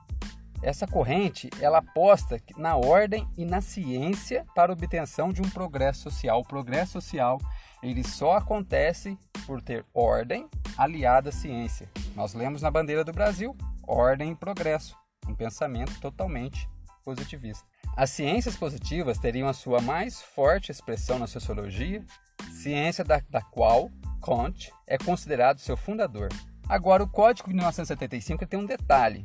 essa 0.62 0.86
corrente 0.86 1.48
ela 1.58 1.78
aposta 1.78 2.38
na 2.56 2.76
ordem 2.76 3.26
e 3.36 3.46
na 3.46 3.62
ciência 3.62 4.44
para 4.54 4.72
obtenção 4.72 5.32
de 5.32 5.40
um 5.40 5.48
progresso 5.48 6.02
social. 6.02 6.40
O 6.40 6.46
progresso 6.46 6.92
social 6.92 7.38
ele 7.82 8.04
só 8.04 8.36
acontece 8.36 9.18
por 9.46 9.62
ter 9.62 9.86
ordem 9.94 10.48
aliada 10.76 11.30
à 11.30 11.32
ciência. 11.32 11.88
Nós 12.14 12.34
lemos 12.34 12.60
na 12.60 12.70
bandeira 12.70 13.02
do 13.02 13.12
Brasil 13.12 13.56
ordem 13.90 14.32
e 14.32 14.36
progresso, 14.36 14.96
um 15.26 15.34
pensamento 15.34 16.00
totalmente 16.00 16.68
positivista. 17.04 17.66
As 17.96 18.10
ciências 18.10 18.56
positivas 18.56 19.18
teriam 19.18 19.48
a 19.48 19.52
sua 19.52 19.80
mais 19.80 20.22
forte 20.22 20.70
expressão 20.70 21.18
na 21.18 21.26
sociologia, 21.26 22.04
ciência 22.52 23.04
da, 23.04 23.20
da 23.28 23.42
qual 23.42 23.90
Kant 24.22 24.70
é 24.86 24.96
considerado 24.96 25.58
seu 25.58 25.76
fundador. 25.76 26.28
Agora, 26.68 27.02
o 27.02 27.08
Código 27.08 27.48
de 27.48 27.54
1975 27.54 28.46
tem 28.46 28.60
um 28.60 28.64
detalhe. 28.64 29.24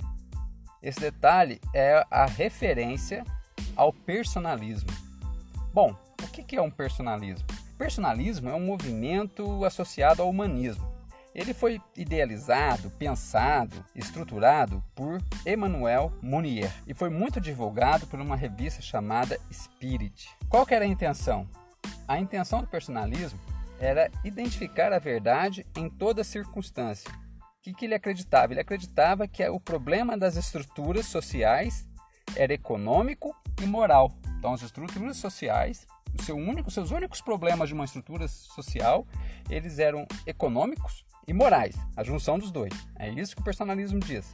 Esse 0.82 1.00
detalhe 1.00 1.62
é 1.74 2.04
a 2.10 2.26
referência 2.26 3.24
ao 3.76 3.94
personalismo. 3.94 4.90
Bom, 5.72 5.96
o 6.24 6.28
que 6.28 6.56
é 6.56 6.62
um 6.62 6.72
personalismo? 6.72 7.46
Personalismo 7.78 8.50
é 8.50 8.56
um 8.56 8.66
movimento 8.66 9.64
associado 9.64 10.22
ao 10.22 10.30
humanismo. 10.30 10.95
Ele 11.36 11.54
foi 11.54 11.82
idealizado, 11.96 12.90
pensado, 12.92 13.86
estruturado 13.94 14.82
por 14.96 15.22
Emmanuel 15.46 16.12
Mounier 16.22 16.74
e 16.88 16.94
foi 16.94 17.10
muito 17.10 17.42
divulgado 17.42 18.08
por 18.08 18.20
uma 18.22 18.38
revista 18.38 18.82
chamada 18.82 19.38
Spirit. 19.52 20.30
Qual 20.50 20.66
era 20.70 20.86
a 20.86 20.88
intenção? 20.88 21.48
A 22.08 22.18
intenção 22.18 22.62
do 22.62 22.68
personalismo 22.68 23.40
era 23.80 24.10
identificar 24.24 24.94
a 24.94 25.00
verdade 25.00 25.66
em 25.76 25.90
toda 25.90 26.24
circunstância 26.24 27.12
que, 27.66 27.74
que 27.74 27.86
ele 27.86 27.96
acreditava? 27.96 28.54
Ele 28.54 28.60
acreditava 28.60 29.28
que 29.28 29.44
o 29.50 29.60
problema 29.60 30.16
das 30.16 30.36
estruturas 30.36 31.08
sociais 31.08 31.88
era 32.36 32.54
econômico 32.54 33.36
e 33.60 33.66
moral. 33.66 34.12
Então, 34.38 34.54
as 34.54 34.62
estruturas 34.62 35.18
sociais, 35.18 35.88
o 36.18 36.22
seu 36.22 36.36
único, 36.36 36.70
seus 36.70 36.92
únicos 36.92 37.22
problemas 37.22 37.70
de 37.70 37.74
uma 37.74 37.86
estrutura 37.86 38.28
social, 38.28 39.08
eles 39.50 39.80
eram 39.80 40.06
econômicos 40.28 41.04
e 41.28 41.34
morais, 41.34 41.76
a 41.96 42.04
junção 42.04 42.38
dos 42.38 42.52
dois. 42.52 42.74
É 42.98 43.10
isso 43.10 43.36
que 43.36 43.42
o 43.42 43.46
personalismo 43.46 44.00
diz. 44.00 44.34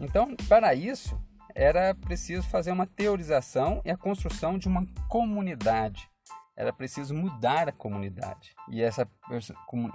Então, 0.00 0.34
para 0.48 0.74
isso, 0.74 1.18
era 1.54 1.94
preciso 1.94 2.46
fazer 2.48 2.72
uma 2.72 2.86
teorização 2.86 3.80
e 3.84 3.90
a 3.90 3.96
construção 3.96 4.58
de 4.58 4.68
uma 4.68 4.86
comunidade. 5.08 6.08
Era 6.56 6.72
preciso 6.72 7.14
mudar 7.14 7.68
a 7.68 7.72
comunidade. 7.72 8.54
E 8.68 8.82
essa 8.82 9.08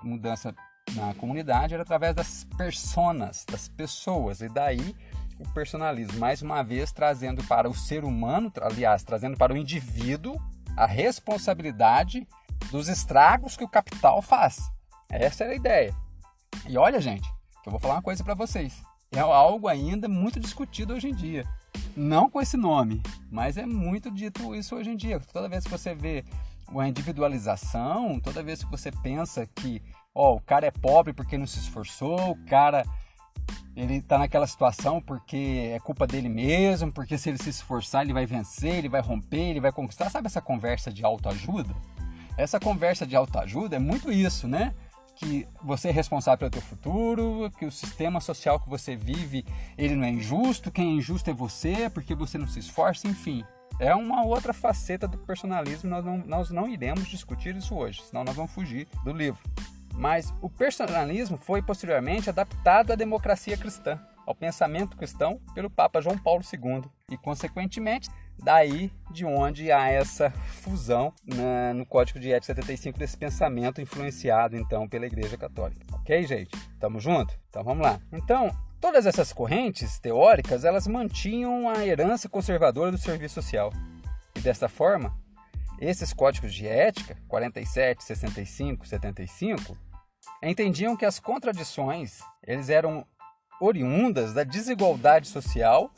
mudança 0.03 0.55
na 0.95 1.13
comunidade 1.13 1.73
era 1.73 1.83
através 1.83 2.15
das 2.15 2.43
personas, 2.57 3.45
das 3.45 3.67
pessoas, 3.67 4.41
e 4.41 4.49
daí 4.49 4.95
o 5.39 5.47
personalismo, 5.53 6.19
mais 6.19 6.41
uma 6.41 6.63
vez 6.63 6.91
trazendo 6.91 7.43
para 7.43 7.69
o 7.69 7.75
ser 7.75 8.03
humano, 8.03 8.51
aliás, 8.61 9.03
trazendo 9.03 9.37
para 9.37 9.53
o 9.53 9.57
indivíduo 9.57 10.41
a 10.75 10.85
responsabilidade 10.85 12.27
dos 12.71 12.87
estragos 12.87 13.55
que 13.55 13.63
o 13.63 13.69
capital 13.69 14.21
faz. 14.21 14.71
Essa 15.09 15.43
era 15.43 15.53
a 15.53 15.55
ideia. 15.55 16.06
E 16.67 16.77
olha, 16.77 16.99
gente, 16.99 17.31
que 17.63 17.69
eu 17.69 17.71
vou 17.71 17.79
falar 17.79 17.95
uma 17.95 18.01
coisa 18.01 18.23
para 18.23 18.33
vocês. 18.33 18.83
É 19.11 19.19
algo 19.19 19.69
ainda 19.69 20.09
muito 20.09 20.37
discutido 20.37 20.93
hoje 20.93 21.07
em 21.07 21.15
dia. 21.15 21.47
Não 21.95 22.29
com 22.29 22.41
esse 22.41 22.57
nome, 22.57 23.01
mas 23.31 23.55
é 23.55 23.65
muito 23.65 24.11
dito 24.11 24.53
isso 24.53 24.75
hoje 24.75 24.89
em 24.89 24.97
dia. 24.97 25.21
Toda 25.31 25.47
vez 25.47 25.63
que 25.63 25.69
você 25.69 25.95
vê 25.95 26.25
uma 26.69 26.85
individualização, 26.85 28.19
toda 28.19 28.43
vez 28.43 28.63
que 28.63 28.69
você 28.69 28.91
pensa 28.91 29.47
que 29.47 29.81
ó, 30.13 30.35
o 30.35 30.41
cara 30.41 30.67
é 30.67 30.71
pobre 30.71 31.13
porque 31.13 31.37
não 31.37 31.47
se 31.47 31.59
esforçou, 31.59 32.31
o 32.31 32.45
cara 32.45 32.83
ele 33.73 34.01
tá 34.01 34.17
naquela 34.17 34.45
situação 34.45 35.01
porque 35.01 35.71
é 35.73 35.79
culpa 35.79 36.05
dele 36.05 36.27
mesmo, 36.27 36.91
porque 36.91 37.17
se 37.17 37.29
ele 37.29 37.37
se 37.37 37.49
esforçar 37.49 38.03
ele 38.03 38.11
vai 38.11 38.25
vencer, 38.25 38.75
ele 38.75 38.89
vai 38.89 38.99
romper, 38.99 39.51
ele 39.51 39.61
vai 39.61 39.71
conquistar. 39.71 40.09
Sabe 40.09 40.27
essa 40.27 40.41
conversa 40.41 40.91
de 40.91 41.05
autoajuda? 41.05 41.73
Essa 42.37 42.59
conversa 42.59 43.07
de 43.07 43.15
autoajuda 43.15 43.77
é 43.77 43.79
muito 43.79 44.11
isso, 44.11 44.49
né? 44.49 44.73
Que 45.17 45.47
você 45.63 45.89
é 45.89 45.91
responsável 45.91 46.37
pelo 46.37 46.51
teu 46.51 46.61
futuro, 46.61 47.51
que 47.57 47.65
o 47.65 47.71
sistema 47.71 48.21
social 48.21 48.59
que 48.59 48.69
você 48.69 48.95
vive, 48.95 49.43
ele 49.77 49.95
não 49.95 50.05
é 50.05 50.09
injusto, 50.09 50.71
quem 50.71 50.91
é 50.91 50.93
injusto 50.93 51.29
é 51.29 51.33
você, 51.33 51.89
porque 51.89 52.15
você 52.15 52.37
não 52.37 52.47
se 52.47 52.59
esforça, 52.59 53.07
enfim. 53.07 53.43
É 53.79 53.93
uma 53.93 54.23
outra 54.23 54.53
faceta 54.53 55.07
do 55.07 55.17
personalismo, 55.17 55.89
nós 55.89 56.05
não, 56.05 56.17
nós 56.19 56.49
não 56.49 56.67
iremos 56.67 57.07
discutir 57.07 57.55
isso 57.55 57.75
hoje, 57.75 58.01
senão 58.03 58.23
nós 58.23 58.35
vamos 58.35 58.51
fugir 58.51 58.87
do 59.03 59.11
livro. 59.11 59.41
Mas 59.93 60.33
o 60.41 60.49
personalismo 60.49 61.37
foi 61.37 61.61
posteriormente 61.61 62.29
adaptado 62.29 62.93
à 62.93 62.95
democracia 62.95 63.57
cristã, 63.57 63.99
ao 64.25 64.35
pensamento 64.35 64.97
cristão 64.97 65.39
pelo 65.55 65.69
Papa 65.69 66.01
João 66.01 66.17
Paulo 66.17 66.43
II 66.43 66.83
e, 67.09 67.17
consequentemente, 67.17 68.09
daí 68.43 68.91
de 69.11 69.25
onde 69.25 69.71
há 69.71 69.89
essa 69.89 70.29
fusão 70.29 71.13
na, 71.25 71.73
no 71.73 71.85
Código 71.85 72.19
de 72.19 72.31
Ética 72.31 72.53
75 72.53 72.99
desse 72.99 73.17
pensamento 73.17 73.81
influenciado 73.81 74.55
então 74.55 74.87
pela 74.87 75.05
Igreja 75.05 75.37
Católica. 75.37 75.85
Ok, 75.93 76.25
gente? 76.25 76.51
Tamo 76.79 76.99
junto? 76.99 77.33
Então 77.49 77.63
vamos 77.63 77.83
lá. 77.85 77.99
Então, 78.11 78.55
todas 78.79 79.05
essas 79.05 79.33
correntes 79.33 79.99
teóricas 79.99 80.63
elas 80.63 80.87
mantinham 80.87 81.69
a 81.69 81.85
herança 81.85 82.29
conservadora 82.29 82.91
do 82.91 82.97
serviço 82.97 83.35
social 83.35 83.71
e 84.35 84.39
dessa 84.39 84.69
forma 84.69 85.15
esses 85.79 86.13
códigos 86.13 86.53
de 86.53 86.67
ética 86.67 87.17
47, 87.27 88.03
65, 88.03 88.87
75 88.87 89.77
entendiam 90.43 90.95
que 90.95 91.05
as 91.05 91.19
contradições 91.19 92.19
eles 92.43 92.69
eram 92.69 93.05
oriundas 93.59 94.33
da 94.33 94.43
desigualdade 94.43 95.27
social 95.27 95.91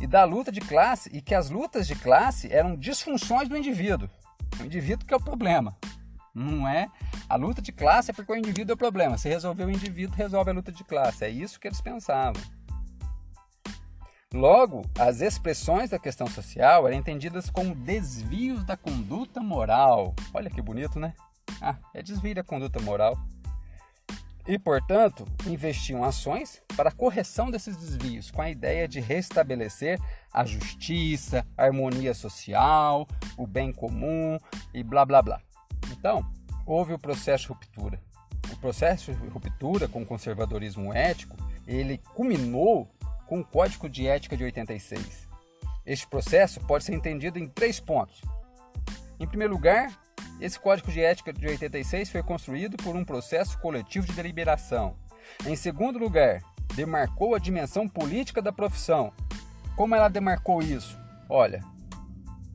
e 0.00 0.06
da 0.06 0.24
luta 0.24 0.50
de 0.52 0.60
classe 0.60 1.10
e 1.12 1.20
que 1.20 1.34
as 1.34 1.50
lutas 1.50 1.86
de 1.86 1.94
classe 1.94 2.52
eram 2.52 2.76
disfunções 2.76 3.48
do 3.48 3.56
indivíduo. 3.56 4.08
O 4.60 4.64
indivíduo 4.64 5.06
que 5.06 5.14
é 5.14 5.16
o 5.16 5.20
problema. 5.20 5.76
Não 6.34 6.68
é 6.68 6.88
a 7.28 7.36
luta 7.36 7.60
de 7.60 7.72
classe 7.72 8.10
é 8.10 8.14
porque 8.14 8.32
o 8.32 8.36
indivíduo 8.36 8.72
é 8.72 8.74
o 8.74 8.78
problema. 8.78 9.18
Se 9.18 9.28
resolver 9.28 9.64
o 9.64 9.70
indivíduo, 9.70 10.16
resolve 10.16 10.50
a 10.50 10.54
luta 10.54 10.72
de 10.72 10.84
classe. 10.84 11.24
É 11.24 11.28
isso 11.28 11.58
que 11.58 11.68
eles 11.68 11.80
pensavam. 11.80 12.40
Logo, 14.32 14.84
as 14.98 15.20
expressões 15.20 15.90
da 15.90 15.98
questão 15.98 16.26
social 16.26 16.86
eram 16.86 16.96
entendidas 16.96 17.48
como 17.48 17.74
desvios 17.74 18.62
da 18.64 18.76
conduta 18.76 19.40
moral. 19.40 20.14
Olha 20.34 20.50
que 20.50 20.60
bonito, 20.60 21.00
né? 21.00 21.14
Ah, 21.60 21.76
é 21.94 22.02
desvio 22.02 22.34
da 22.34 22.44
conduta 22.44 22.78
moral 22.80 23.18
e, 24.48 24.58
portanto, 24.58 25.26
investiam 25.46 26.02
ações 26.02 26.62
para 26.74 26.88
a 26.88 26.92
correção 26.92 27.50
desses 27.50 27.76
desvios, 27.76 28.30
com 28.30 28.40
a 28.40 28.48
ideia 28.48 28.88
de 28.88 28.98
restabelecer 28.98 30.00
a 30.32 30.42
justiça, 30.42 31.46
a 31.54 31.64
harmonia 31.64 32.14
social, 32.14 33.06
o 33.36 33.46
bem 33.46 33.70
comum 33.70 34.38
e 34.72 34.82
blá 34.82 35.04
blá 35.04 35.20
blá. 35.20 35.42
Então, 35.92 36.26
houve 36.64 36.94
o 36.94 36.98
processo 36.98 37.44
de 37.44 37.48
ruptura. 37.50 38.00
O 38.50 38.56
processo 38.56 39.12
de 39.12 39.28
ruptura 39.28 39.86
com 39.86 40.00
o 40.00 40.06
conservadorismo 40.06 40.94
ético, 40.94 41.36
ele 41.66 42.00
culminou 42.14 42.88
com 43.26 43.40
o 43.40 43.44
Código 43.44 43.86
de 43.86 44.06
Ética 44.06 44.34
de 44.34 44.44
86. 44.44 45.28
Este 45.84 46.06
processo 46.06 46.58
pode 46.60 46.84
ser 46.84 46.94
entendido 46.94 47.38
em 47.38 47.46
três 47.46 47.78
pontos. 47.80 48.22
Em 49.20 49.26
primeiro 49.26 49.52
lugar, 49.52 49.92
esse 50.40 50.58
Código 50.58 50.90
de 50.90 51.00
Ética 51.00 51.32
de 51.32 51.46
86 51.46 52.10
foi 52.10 52.22
construído 52.22 52.76
por 52.76 52.94
um 52.94 53.04
processo 53.04 53.58
coletivo 53.58 54.06
de 54.06 54.12
deliberação. 54.12 54.96
Em 55.46 55.56
segundo 55.56 55.98
lugar, 55.98 56.42
demarcou 56.74 57.34
a 57.34 57.38
dimensão 57.38 57.88
política 57.88 58.40
da 58.40 58.52
profissão. 58.52 59.12
Como 59.76 59.94
ela 59.94 60.08
demarcou 60.08 60.62
isso? 60.62 60.98
Olha, 61.28 61.62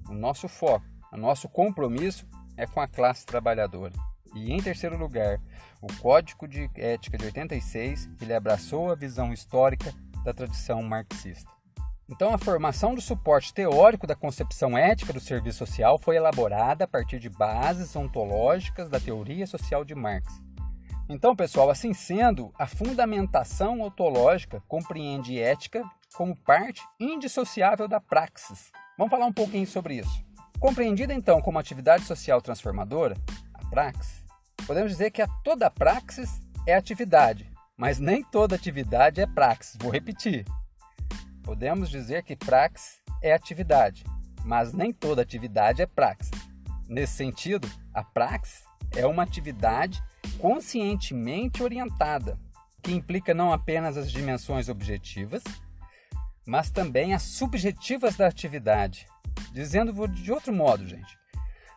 o 0.10 0.14
nosso 0.14 0.48
foco, 0.48 0.86
o 1.12 1.18
nosso 1.18 1.50
compromisso 1.50 2.26
é 2.56 2.66
com 2.66 2.80
a 2.80 2.88
classe 2.88 3.26
trabalhadora. 3.26 3.94
E 4.34 4.52
em 4.52 4.62
terceiro 4.62 4.98
lugar, 4.98 5.40
o 5.82 5.88
Código 6.02 6.48
de 6.48 6.70
Ética 6.76 7.18
de 7.18 7.26
86, 7.26 8.10
ele 8.22 8.34
abraçou 8.34 8.92
a 8.92 8.96
visão 8.96 9.34
histórica 9.34 9.94
da 10.24 10.34
tradição 10.34 10.82
marxista. 10.82 11.52
Então, 12.10 12.34
a 12.34 12.38
formação 12.38 12.94
do 12.94 13.02
suporte 13.02 13.54
teórico 13.54 14.06
da 14.06 14.16
concepção 14.16 14.78
ética 14.78 15.14
do 15.14 15.22
serviço 15.22 15.60
social 15.60 15.98
foi 15.98 16.18
elaborada 16.18 16.84
a 16.84 16.88
partir 16.88 17.18
de 17.18 17.30
bases 17.30 17.96
ontológicas 17.96 18.90
da 18.90 19.00
teoria 19.00 19.48
social 19.48 19.86
de 19.86 19.96
Marx. 19.96 20.42
Então, 21.08 21.36
pessoal, 21.36 21.70
assim 21.70 21.94
sendo, 21.94 22.54
a 22.58 22.68
fundamentação 22.68 23.82
ontológica 23.82 24.62
compreende 24.68 25.40
ética 25.40 25.84
como 26.14 26.36
parte 26.36 26.82
indissociável 27.00 27.88
da 27.88 28.00
praxis. 28.00 28.72
Vamos 28.98 29.12
falar 29.12 29.26
um 29.26 29.34
pouquinho 29.34 29.68
sobre 29.68 29.96
isso. 29.96 30.24
Compreendida 30.60 31.14
então 31.14 31.42
como 31.42 31.60
atividade 31.60 32.04
social 32.06 32.42
transformadora, 32.42 33.16
a 33.54 33.66
praxis, 33.66 34.24
podemos 34.66 34.92
dizer 34.92 35.12
que 35.12 35.22
a 35.22 35.28
toda 35.44 35.70
praxis 35.70 36.42
é 36.66 36.76
atividade, 36.76 37.52
mas 37.78 38.00
nem 38.00 38.24
toda 38.24 38.56
atividade 38.56 39.20
é 39.20 39.28
praxis. 39.28 39.78
Vou 39.82 39.92
repetir. 39.92 40.46
Podemos 41.44 41.90
dizer 41.90 42.24
que 42.24 42.38
praxis 42.38 43.02
é 43.22 43.34
atividade, 43.34 44.06
mas 44.46 44.74
nem 44.74 44.94
toda 44.94 45.22
atividade 45.22 45.82
é 45.82 45.86
praxis. 45.86 46.32
Nesse 46.88 47.14
sentido, 47.14 47.70
a 47.94 48.04
praxis 48.04 48.64
é 48.96 49.06
uma 49.06 49.24
atividade 49.24 50.02
conscientemente 50.40 51.62
orientada, 51.62 52.40
que 52.82 52.94
implica 52.94 53.34
não 53.34 53.52
apenas 53.52 53.98
as 53.98 54.12
dimensões 54.12 54.70
objetivas, 54.70 55.44
mas 56.46 56.72
também 56.72 57.14
as 57.14 57.24
subjetivas 57.24 58.16
da 58.16 58.28
atividade. 58.28 59.08
Dizendo 59.52 60.08
de 60.08 60.32
outro 60.32 60.54
modo, 60.54 60.88
gente, 60.88 61.18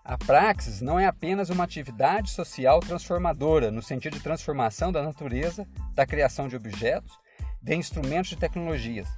a 0.05 0.17
praxis 0.17 0.81
não 0.81 0.99
é 0.99 1.07
apenas 1.07 1.51
uma 1.51 1.65
atividade 1.65 2.31
social 2.31 2.79
transformadora, 2.79 3.73
no 3.73 3.83
sentido 3.83 4.15
de 4.15 4.23
transformação 4.23 4.93
da 4.93 5.03
natureza, 5.03 5.67
da 5.95 6.07
criação 6.07 6.47
de 6.47 6.55
objetos, 6.55 7.19
de 7.61 7.75
instrumentos 7.75 8.31
de 8.31 8.37
tecnologias, 8.37 9.09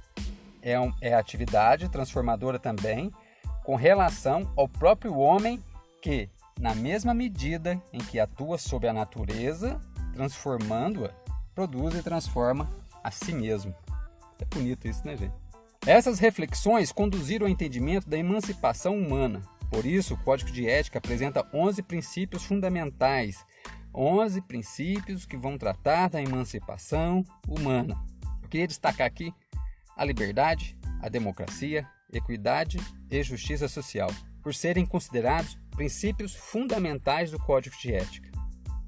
é, 0.69 0.79
um, 0.79 0.93
é 1.01 1.13
atividade 1.13 1.89
transformadora 1.89 2.59
também 2.59 3.11
com 3.63 3.75
relação 3.75 4.51
ao 4.55 4.67
próprio 4.67 5.17
homem 5.17 5.63
que, 6.01 6.29
na 6.59 6.73
mesma 6.75 7.13
medida 7.13 7.81
em 7.91 7.99
que 7.99 8.19
atua 8.19 8.57
sob 8.57 8.87
a 8.87 8.93
natureza, 8.93 9.79
transformando-a, 10.13 11.09
produz 11.53 11.95
e 11.95 12.03
transforma 12.03 12.69
a 13.03 13.11
si 13.11 13.33
mesmo. 13.33 13.73
É 14.39 14.45
bonito 14.45 14.87
isso, 14.87 15.05
né, 15.05 15.17
gente? 15.17 15.33
Essas 15.85 16.19
reflexões 16.19 16.91
conduziram 16.91 17.45
ao 17.45 17.51
entendimento 17.51 18.09
da 18.09 18.17
emancipação 18.17 18.97
humana. 18.97 19.41
Por 19.71 19.85
isso, 19.85 20.13
o 20.13 20.23
Código 20.23 20.51
de 20.51 20.67
Ética 20.67 20.97
apresenta 20.97 21.47
11 21.53 21.81
princípios 21.83 22.43
fundamentais, 22.43 23.45
11 23.93 24.41
princípios 24.41 25.25
que 25.25 25.37
vão 25.37 25.57
tratar 25.57 26.09
da 26.09 26.21
emancipação 26.21 27.23
humana. 27.47 27.97
Eu 28.43 28.49
queria 28.49 28.67
destacar 28.67 29.07
aqui 29.07 29.33
a 29.99 30.05
liberdade, 30.05 30.77
a 31.01 31.09
democracia, 31.09 31.85
equidade 32.09 32.79
e 33.11 33.21
justiça 33.21 33.67
social, 33.67 34.09
por 34.41 34.55
serem 34.55 34.85
considerados 34.85 35.59
princípios 35.71 36.33
fundamentais 36.33 37.31
do 37.31 37.37
Código 37.37 37.75
de 37.77 37.93
Ética, 37.93 38.31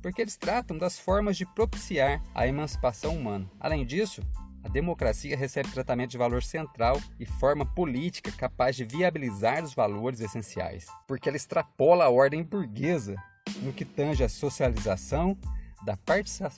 porque 0.01 0.21
eles 0.21 0.37
tratam 0.37 0.77
das 0.77 0.97
formas 0.97 1.35
de 1.35 1.45
propiciar 1.45 2.23
a 2.33 2.47
emancipação 2.47 3.17
humana. 3.17 3.51
Além 3.59 3.85
disso, 3.85 4.21
a 4.63 4.69
democracia 4.69 5.35
recebe 5.35 5.69
tratamento 5.71 6.11
de 6.11 6.17
valor 6.17 6.41
central 6.41 6.97
e 7.19 7.25
forma 7.25 7.65
política 7.65 8.31
capaz 8.31 8.77
de 8.77 8.85
viabilizar 8.85 9.65
os 9.65 9.73
valores 9.73 10.21
essenciais, 10.21 10.85
porque 11.09 11.27
ela 11.27 11.35
extrapola 11.35 12.05
a 12.05 12.09
ordem 12.09 12.41
burguesa 12.41 13.17
no 13.61 13.73
que 13.73 13.83
tange 13.83 14.23
a 14.23 14.29
socialização 14.29 15.37
da 15.83 15.97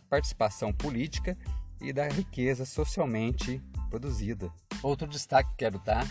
participação 0.09 0.71
política 0.71 1.35
e 1.83 1.91
da 1.91 2.07
riqueza 2.07 2.65
socialmente 2.65 3.61
produzida. 3.89 4.49
Outro 4.81 5.07
destaque 5.07 5.49
que 5.51 5.57
quero 5.57 5.77
dar 5.79 6.07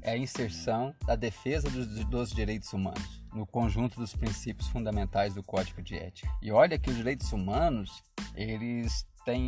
é 0.00 0.12
a 0.12 0.16
inserção 0.16 0.94
da 1.04 1.16
defesa 1.16 1.68
dos, 1.68 2.04
dos, 2.06 2.30
direitos 2.30 2.72
humanos 2.72 3.22
no 3.34 3.44
conjunto 3.44 3.98
dos 3.98 4.14
princípios 4.14 4.68
fundamentais 4.68 5.34
do 5.34 5.42
Código 5.42 5.82
de 5.82 5.96
Ética. 5.96 6.32
E 6.40 6.52
olha 6.52 6.78
que 6.78 6.88
os 6.88 6.96
direitos 6.96 7.32
humanos, 7.32 8.02
eles 8.34 9.04
têm 9.24 9.46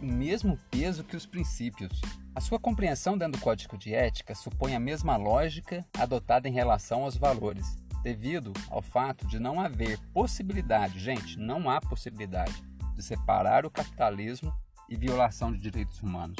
o 0.00 0.06
mesmo 0.06 0.58
peso 0.70 1.04
que 1.04 1.14
os 1.14 1.26
princípios. 1.26 2.00
A 2.34 2.40
sua 2.40 2.58
compreensão 2.58 3.18
dentro 3.18 3.38
do 3.38 3.44
Código 3.44 3.76
de 3.76 3.94
Ética 3.94 4.34
supõe 4.34 4.74
a 4.74 4.80
mesma 4.80 5.16
lógica 5.16 5.86
adotada 5.96 6.48
em 6.48 6.52
relação 6.52 7.04
aos 7.04 7.16
valores, 7.16 7.76
devido 8.02 8.52
ao 8.70 8.80
fato 8.80 9.26
de 9.26 9.38
não 9.38 9.60
haver 9.60 9.98
possibilidade, 10.12 10.98
gente, 10.98 11.38
não 11.38 11.68
há 11.68 11.80
possibilidade 11.80 12.64
de 12.94 13.02
separar 13.02 13.66
o 13.66 13.70
capitalismo 13.70 14.52
e 14.90 14.96
violação 14.96 15.52
de 15.52 15.58
direitos 15.58 16.02
humanos. 16.02 16.36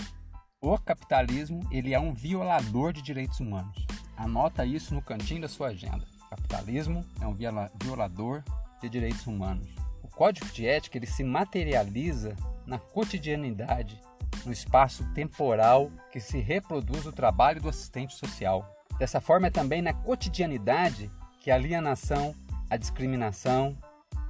O 0.60 0.76
capitalismo 0.76 1.66
ele 1.70 1.94
é 1.94 2.00
um 2.00 2.12
violador 2.12 2.92
de 2.92 3.00
direitos 3.00 3.40
humanos. 3.40 3.86
Anota 4.16 4.66
isso 4.66 4.94
no 4.94 5.00
cantinho 5.00 5.40
da 5.40 5.48
sua 5.48 5.68
agenda. 5.68 6.04
O 6.26 6.28
capitalismo 6.28 7.02
é 7.20 7.26
um 7.26 7.34
violador 7.34 8.42
de 8.82 8.88
direitos 8.88 9.26
humanos. 9.26 9.66
O 10.02 10.08
código 10.08 10.46
de 10.48 10.66
ética 10.66 10.98
ele 10.98 11.06
se 11.06 11.24
materializa 11.24 12.36
na 12.66 12.78
cotidianidade, 12.78 13.98
no 14.44 14.52
espaço 14.52 15.04
temporal 15.14 15.90
que 16.12 16.20
se 16.20 16.38
reproduz 16.38 17.06
o 17.06 17.12
trabalho 17.12 17.62
do 17.62 17.68
assistente 17.68 18.14
social. 18.14 18.76
Dessa 18.98 19.20
forma, 19.20 19.46
é 19.46 19.50
também 19.50 19.80
na 19.80 19.94
cotidianidade 19.94 21.10
que 21.40 21.50
a 21.50 21.54
alienação, 21.54 22.34
a 22.68 22.76
discriminação, 22.76 23.76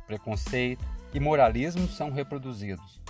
preconceito 0.07 0.85
e 1.13 1.19
moralismo 1.19 1.89
são 1.89 2.11
reproduzidos. 2.11 3.01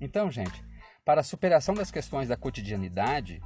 Então, 0.00 0.30
gente, 0.30 0.64
para 1.04 1.20
a 1.20 1.24
superação 1.24 1.74
das 1.74 1.90
questões 1.90 2.28
da 2.28 2.36
cotidianidade, 2.36 3.40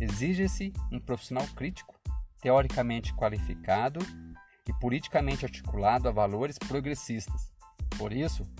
exige-se 0.00 0.72
um 0.90 0.98
profissional 0.98 1.46
crítico, 1.54 1.98
teoricamente 2.40 3.14
qualificado 3.14 4.00
e 4.66 4.72
politicamente 4.80 5.44
articulado 5.44 6.08
a 6.08 6.12
valores 6.12 6.58
progressistas. 6.58 7.52
Por 7.98 8.12
isso, 8.12 8.50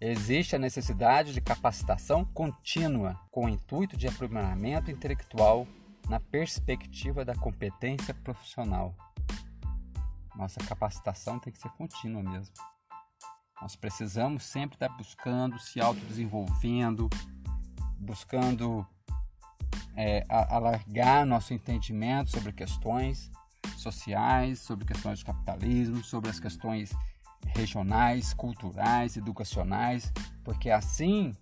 existe 0.00 0.54
a 0.54 0.58
necessidade 0.58 1.32
de 1.32 1.40
capacitação 1.40 2.24
contínua 2.24 3.20
com 3.30 3.46
o 3.46 3.48
intuito 3.48 3.96
de 3.96 4.06
aprimoramento 4.06 4.90
intelectual 4.90 5.66
na 6.08 6.20
perspectiva 6.20 7.24
da 7.24 7.34
competência 7.34 8.14
profissional. 8.14 8.94
Nossa 10.36 10.60
capacitação 10.60 11.38
tem 11.38 11.52
que 11.52 11.58
ser 11.58 11.70
contínua 11.70 12.22
mesmo. 12.22 12.54
Nós 13.60 13.76
precisamos 13.76 14.42
sempre 14.44 14.76
estar 14.76 14.88
buscando, 14.90 15.58
se 15.58 15.80
autodesenvolvendo, 15.80 17.08
buscando 17.98 18.86
é, 19.96 20.24
alargar 20.28 21.24
nosso 21.24 21.54
entendimento 21.54 22.30
sobre 22.30 22.52
questões 22.52 23.30
sociais, 23.76 24.60
sobre 24.60 24.84
questões 24.84 25.20
de 25.20 25.24
capitalismo, 25.24 26.02
sobre 26.02 26.30
as 26.30 26.40
questões 26.40 26.92
regionais, 27.46 28.34
culturais, 28.34 29.16
educacionais, 29.16 30.12
porque 30.42 30.70
assim, 30.70 31.32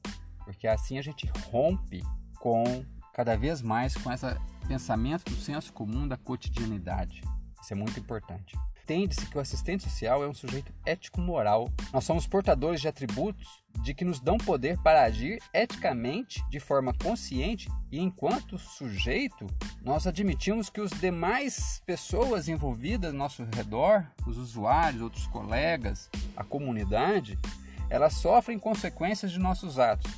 porque 0.45 0.67
assim 0.67 0.99
a 0.99 1.03
gente 1.03 1.27
rompe 1.51 2.03
com 2.39 2.85
cada 3.13 3.37
vez 3.37 3.63
mais 3.63 3.95
com 3.95 4.11
esse 4.13 4.27
pensamento 4.67 5.31
do 5.31 5.37
senso 5.37 5.73
comum 5.73 6.07
da 6.07 6.17
cotidianidade. 6.17 7.23
Isso 7.61 7.73
é 7.73 7.77
muito 7.77 7.99
importante. 7.99 8.57
Entende-se 8.83 9.27
que 9.27 9.39
o 9.39 9.41
assistente 9.41 9.85
social 9.85 10.25
é 10.25 10.29
um 10.29 10.35
sujeito 10.35 10.73
ético-moral. 10.85 11.71
Nós 11.93 12.05
somos 12.05 12.27
portadores 12.27 12.81
de 12.81 12.89
atributos 12.89 13.63
de 13.81 13.95
que 13.95 14.05
nos 14.05 14.21
dão 14.21 14.37
poder 14.37 14.77
para 14.79 15.05
agir 15.05 15.41
eticamente, 15.55 16.45
de 16.51 16.59
forma 16.59 16.93
consciente, 16.93 17.71
e 17.93 18.01
enquanto 18.01 18.59
sujeito, 18.59 19.47
nós 19.83 20.07
admitimos 20.07 20.69
que 20.69 20.81
os 20.81 20.91
demais 20.91 21.81
pessoas 21.87 22.49
envolvidas 22.49 23.13
ao 23.13 23.17
nosso 23.17 23.45
redor, 23.55 24.05
os 24.27 24.37
usuários, 24.37 25.01
outros 25.01 25.27
colegas, 25.29 26.11
a 26.37 26.43
comunidade, 26.43 27.39
elas 27.89 28.15
sofrem 28.15 28.59
consequências 28.59 29.31
de 29.31 29.39
nossos 29.39 29.79
atos, 29.79 30.11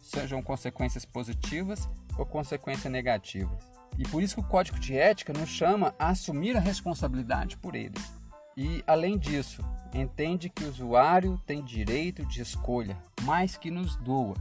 sejam 0.00 0.42
consequências 0.42 1.04
positivas 1.04 1.88
ou 2.16 2.24
consequências 2.24 2.90
negativas. 2.90 3.69
E 3.98 4.04
por 4.08 4.22
isso 4.22 4.36
que 4.36 4.40
o 4.40 4.48
código 4.48 4.78
de 4.78 4.96
ética 4.96 5.32
nos 5.32 5.48
chama 5.48 5.94
a 5.98 6.08
assumir 6.08 6.56
a 6.56 6.60
responsabilidade 6.60 7.56
por 7.56 7.74
eles. 7.74 8.20
E 8.56 8.82
além 8.86 9.18
disso, 9.18 9.64
entende 9.94 10.50
que 10.50 10.64
o 10.64 10.68
usuário 10.68 11.40
tem 11.46 11.62
direito 11.62 12.24
de 12.26 12.40
escolha, 12.40 12.96
mais 13.22 13.56
que 13.56 13.70
nos 13.70 13.96
doa. 13.96 14.36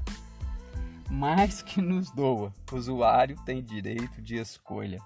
Mais 1.10 1.62
que 1.62 1.82
nos 1.82 2.12
doa, 2.12 2.54
o 2.72 2.76
usuário 2.76 3.36
tem 3.46 3.64
direito 3.64 4.22
de 4.22 4.36
escolha. 4.38 5.00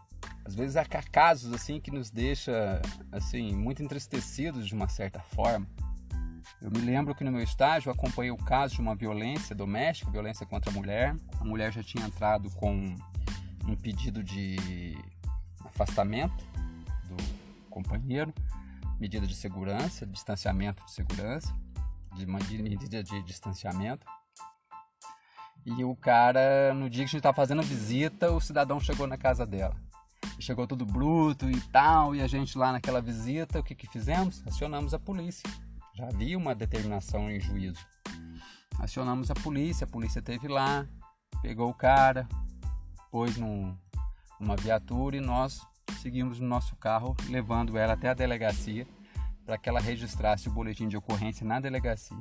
às 0.46 0.54
vezes 0.56 0.76
há 0.76 0.86
casos 0.86 1.54
assim 1.54 1.80
que 1.80 1.92
nos 1.92 2.10
deixa 2.10 2.82
assim 3.12 3.56
muito 3.56 3.82
entristecidos 3.82 4.68
de 4.68 4.74
uma 4.74 4.90
certa 4.90 5.20
forma. 5.20 5.66
Eu 6.62 6.72
me 6.72 6.80
lembro 6.80 7.16
que 7.16 7.24
no 7.24 7.32
meu 7.32 7.44
estágio 7.44 7.92
acompanhei 7.92 8.32
o 8.32 8.38
caso 8.38 8.76
de 8.76 8.82
uma 8.82 8.96
violência 8.96 9.56
doméstica, 9.56 10.12
violência 10.12 10.46
contra 10.46 10.72
a 10.72 10.74
mulher. 10.74 11.16
A 11.40 11.44
mulher 11.44 11.72
já 11.72 11.84
tinha 11.84 12.06
entrado 12.06 12.50
com 12.52 12.96
um 13.68 13.76
pedido 13.76 14.24
de 14.24 14.98
afastamento 15.66 16.44
do 17.06 17.18
companheiro, 17.70 18.34
medida 19.00 19.26
de 19.26 19.36
segurança, 19.36 20.06
distanciamento 20.06 20.84
de 20.86 20.92
segurança, 20.92 21.54
de 22.16 22.26
medida 22.62 23.04
de 23.04 23.24
distanciamento. 23.24 24.06
E 25.66 25.84
o 25.84 25.96
cara, 25.96 26.74
no 26.74 26.90
dia 26.90 27.04
que 27.04 27.10
a 27.10 27.12
gente 27.12 27.18
estava 27.18 27.36
fazendo 27.36 27.62
a 27.62 27.66
visita, 27.66 28.32
o 28.32 28.42
cidadão 28.42 28.80
chegou 28.80 29.08
na 29.08 29.18
casa 29.18 29.46
dela. 29.46 29.76
Chegou 30.40 30.68
tudo 30.68 30.86
bruto 30.86 31.50
e 31.50 31.60
tal, 31.62 32.14
e 32.14 32.22
a 32.22 32.28
gente 32.28 32.58
lá 32.58 32.72
naquela 32.72 33.02
visita, 33.02 33.60
o 33.60 33.64
que, 33.64 33.74
que 33.74 33.88
fizemos? 33.88 34.44
Acionamos 34.46 34.94
a 34.94 35.00
polícia. 35.00 35.50
Já 35.96 36.08
havia 36.08 36.38
uma 36.38 36.54
determinação 36.54 37.30
em 37.32 37.40
juízo. 37.40 37.80
Acionamos 38.80 39.32
a 39.32 39.36
polícia, 39.36 39.86
a 39.86 39.88
polícia 39.88 40.22
teve 40.22 40.48
lá, 40.48 40.86
pegou 41.42 41.70
o 41.70 41.74
cara, 41.74 42.28
pôs 43.14 43.38
num, 43.38 43.78
numa 44.40 44.56
viatura 44.56 45.16
e 45.16 45.22
nós 45.22 45.62
seguimos 46.02 46.40
no 46.40 46.48
nosso 46.48 46.76
carro, 46.78 47.16
levando 47.30 47.78
ela 47.78 47.94
até 47.94 48.10
a 48.10 48.14
delegacia 48.16 48.88
para 49.46 49.56
que 49.56 49.70
ela 49.70 49.80
registrasse 49.80 50.50
o 50.50 50.52
boletim 50.52 50.88
de 50.88 50.98
ocorrência 50.98 51.46
na 51.46 51.60
delegacia. 51.60 52.18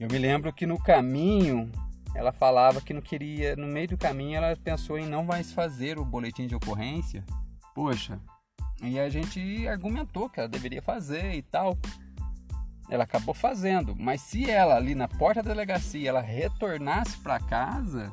Eu 0.00 0.08
me 0.10 0.16
lembro 0.16 0.54
que 0.54 0.64
no 0.64 0.82
caminho 0.82 1.70
ela 2.14 2.32
falava 2.32 2.80
que 2.80 2.94
não 2.94 3.02
queria, 3.02 3.54
no 3.54 3.66
meio 3.66 3.88
do 3.88 3.98
caminho 3.98 4.38
ela 4.38 4.56
pensou 4.56 4.98
em 4.98 5.06
não 5.06 5.22
mais 5.22 5.52
fazer 5.52 5.98
o 5.98 6.04
boletim 6.04 6.46
de 6.46 6.54
ocorrência. 6.54 7.22
Poxa, 7.74 8.18
e 8.82 8.98
a 8.98 9.10
gente 9.10 9.68
argumentou 9.68 10.30
que 10.30 10.40
ela 10.40 10.48
deveria 10.48 10.80
fazer 10.80 11.34
e 11.34 11.42
tal. 11.42 11.76
Ela 12.88 13.04
acabou 13.04 13.34
fazendo, 13.34 13.94
mas 13.98 14.22
se 14.22 14.50
ela 14.50 14.76
ali 14.76 14.94
na 14.94 15.08
porta 15.08 15.42
da 15.42 15.50
delegacia 15.50 16.08
ela 16.08 16.22
retornasse 16.22 17.18
para 17.18 17.38
casa, 17.38 18.10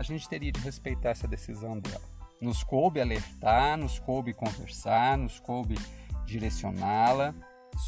a 0.00 0.02
gente 0.02 0.26
teria 0.26 0.50
de 0.50 0.58
respeitar 0.60 1.10
essa 1.10 1.28
decisão 1.28 1.78
dela. 1.78 2.00
Nos 2.40 2.64
coube 2.64 3.02
alertar, 3.02 3.76
nos 3.76 3.98
coube 3.98 4.32
conversar, 4.32 5.18
nos 5.18 5.38
coube 5.38 5.76
direcioná-la 6.24 7.34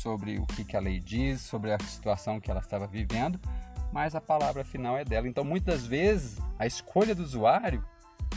sobre 0.03 0.39
o 0.39 0.45
que, 0.45 0.63
que 0.63 0.77
a 0.77 0.81
lei 0.81 1.01
diz, 1.01 1.41
sobre 1.41 1.73
a 1.73 1.79
situação 1.79 2.39
que 2.39 2.51
ela 2.51 2.61
estava 2.61 2.87
vivendo, 2.87 3.41
mas 3.91 4.15
a 4.15 4.21
palavra 4.21 4.63
final 4.63 4.99
é 4.99 5.07
dela. 5.07 5.27
Então, 5.27 5.43
muitas 5.43 5.87
vezes, 5.87 6.39
a 6.59 6.67
escolha 6.67 7.15
do 7.15 7.23
usuário 7.23 7.83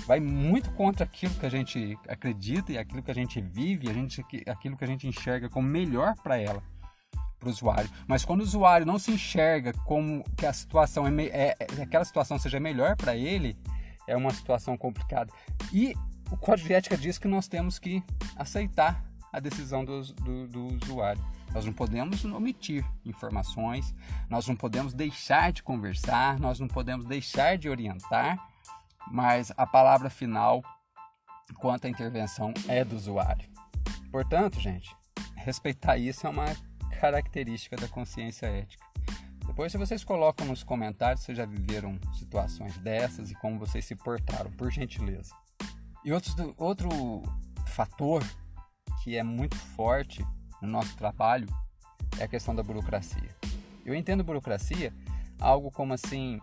vai 0.08 0.22
muito 0.22 0.72
contra 0.72 1.04
aquilo 1.04 1.36
que 1.36 1.46
a 1.46 1.50
gente 1.50 2.00
acredita 2.08 2.72
e 2.72 2.78
aquilo 2.78 3.04
que 3.04 3.12
a 3.12 3.16
gente 3.16 3.42
vive, 3.42 3.90
a 3.90 3.94
gente, 3.94 4.26
aquilo 4.48 4.78
que 4.78 4.86
a 4.86 4.88
gente 4.88 5.06
enxerga 5.06 5.50
como 5.50 5.68
melhor 5.68 6.16
para 6.24 6.38
ela, 6.38 6.64
para 7.46 7.50
o 7.50 7.52
usuário. 7.52 7.90
Mas 8.08 8.26
quando 8.26 8.42
o 8.42 8.44
usuário 8.44 8.86
não 8.86 8.98
se 8.98 9.12
enxerga 9.12 9.72
como 9.86 10.24
que 10.36 10.46
a 10.46 10.54
situação 10.54 11.08
é, 11.08 11.12
é, 11.26 11.56
é 11.60 11.84
aquela 11.84 12.04
situação 12.04 12.40
seja 12.40 12.60
melhor 12.60 12.96
para 12.96 13.16
ele, 13.16 13.56
é 14.08 14.18
uma 14.18 14.32
situação 14.32 14.76
complicada. 14.76 15.32
E 15.72 15.94
o 16.32 16.38
código 16.38 16.68
de 16.68 16.74
ética 16.74 16.98
diz 16.98 17.18
que 17.18 17.28
nós 17.28 17.48
temos 17.48 17.78
que 17.78 18.04
aceitar 18.36 19.04
a 19.32 19.40
decisão 19.40 19.86
do, 19.86 20.02
do, 20.02 20.48
do 20.48 20.66
usuário. 20.84 21.24
Nós 21.54 21.66
não 21.66 21.74
podemos 21.74 22.26
omitir 22.26 22.86
informações, 23.06 23.94
nós 24.30 24.48
não 24.48 24.56
podemos 24.56 24.94
deixar 24.94 25.52
de 25.52 25.62
conversar, 25.62 26.40
nós 26.40 26.60
não 26.60 26.68
podemos 26.68 27.06
deixar 27.06 27.58
de 27.58 27.70
orientar, 27.70 28.38
mas 29.12 29.52
a 29.56 29.68
palavra 29.68 30.10
final 30.10 30.64
quanto 31.60 31.86
à 31.86 31.90
intervenção 31.90 32.54
é 32.68 32.84
do 32.84 32.96
usuário. 32.96 33.48
Portanto, 34.12 34.60
gente, 34.60 34.96
respeitar 35.36 35.98
isso 35.98 36.26
é 36.26 36.30
uma 36.30 36.46
característica 36.96 37.76
da 37.76 37.88
consciência 37.88 38.48
ética. 38.48 38.86
Depois, 39.46 39.72
se 39.72 39.78
vocês 39.78 40.04
colocam 40.04 40.46
nos 40.48 40.64
comentários 40.64 41.24
se 41.24 41.34
já 41.34 41.46
viveram 41.46 41.98
situações 42.18 42.76
dessas 42.78 43.32
e 43.32 43.36
como 43.36 43.60
vocês 43.60 43.86
se 43.86 43.96
portaram, 43.96 44.52
por 44.52 44.72
gentileza. 44.72 45.34
E 46.04 46.12
outro, 46.12 46.54
outro 46.58 46.90
fator 47.68 48.24
que 49.04 49.16
é 49.16 49.24
muito 49.24 49.56
forte 49.56 50.26
no 50.62 50.68
nosso 50.68 50.96
trabalho 50.98 51.48
é 52.20 52.24
a 52.24 52.28
questão 52.28 52.56
da 52.56 52.64
burocracia. 52.64 53.30
Eu 53.86 53.94
entendo 53.94 54.24
burocracia 54.24 54.94
algo 55.40 55.70
como 55.72 55.94
assim 55.94 56.40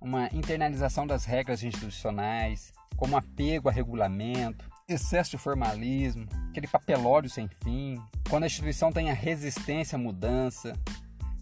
uma 0.00 0.28
internalização 0.32 1.06
das 1.06 1.24
regras 1.24 1.62
institucionais, 1.62 2.72
como 2.96 3.16
apego 3.16 3.68
a 3.68 3.72
regulamento, 3.72 4.70
excesso 4.88 5.32
de 5.32 5.38
formalismo, 5.38 6.26
aquele 6.54 6.68
papelório 6.68 7.28
sem 7.28 7.48
fim, 7.48 8.00
quando 8.30 8.44
a 8.44 8.46
instituição 8.46 8.92
tem 8.92 9.10
a 9.10 9.14
resistência 9.14 9.96
à 9.96 9.98
mudança, 9.98 10.72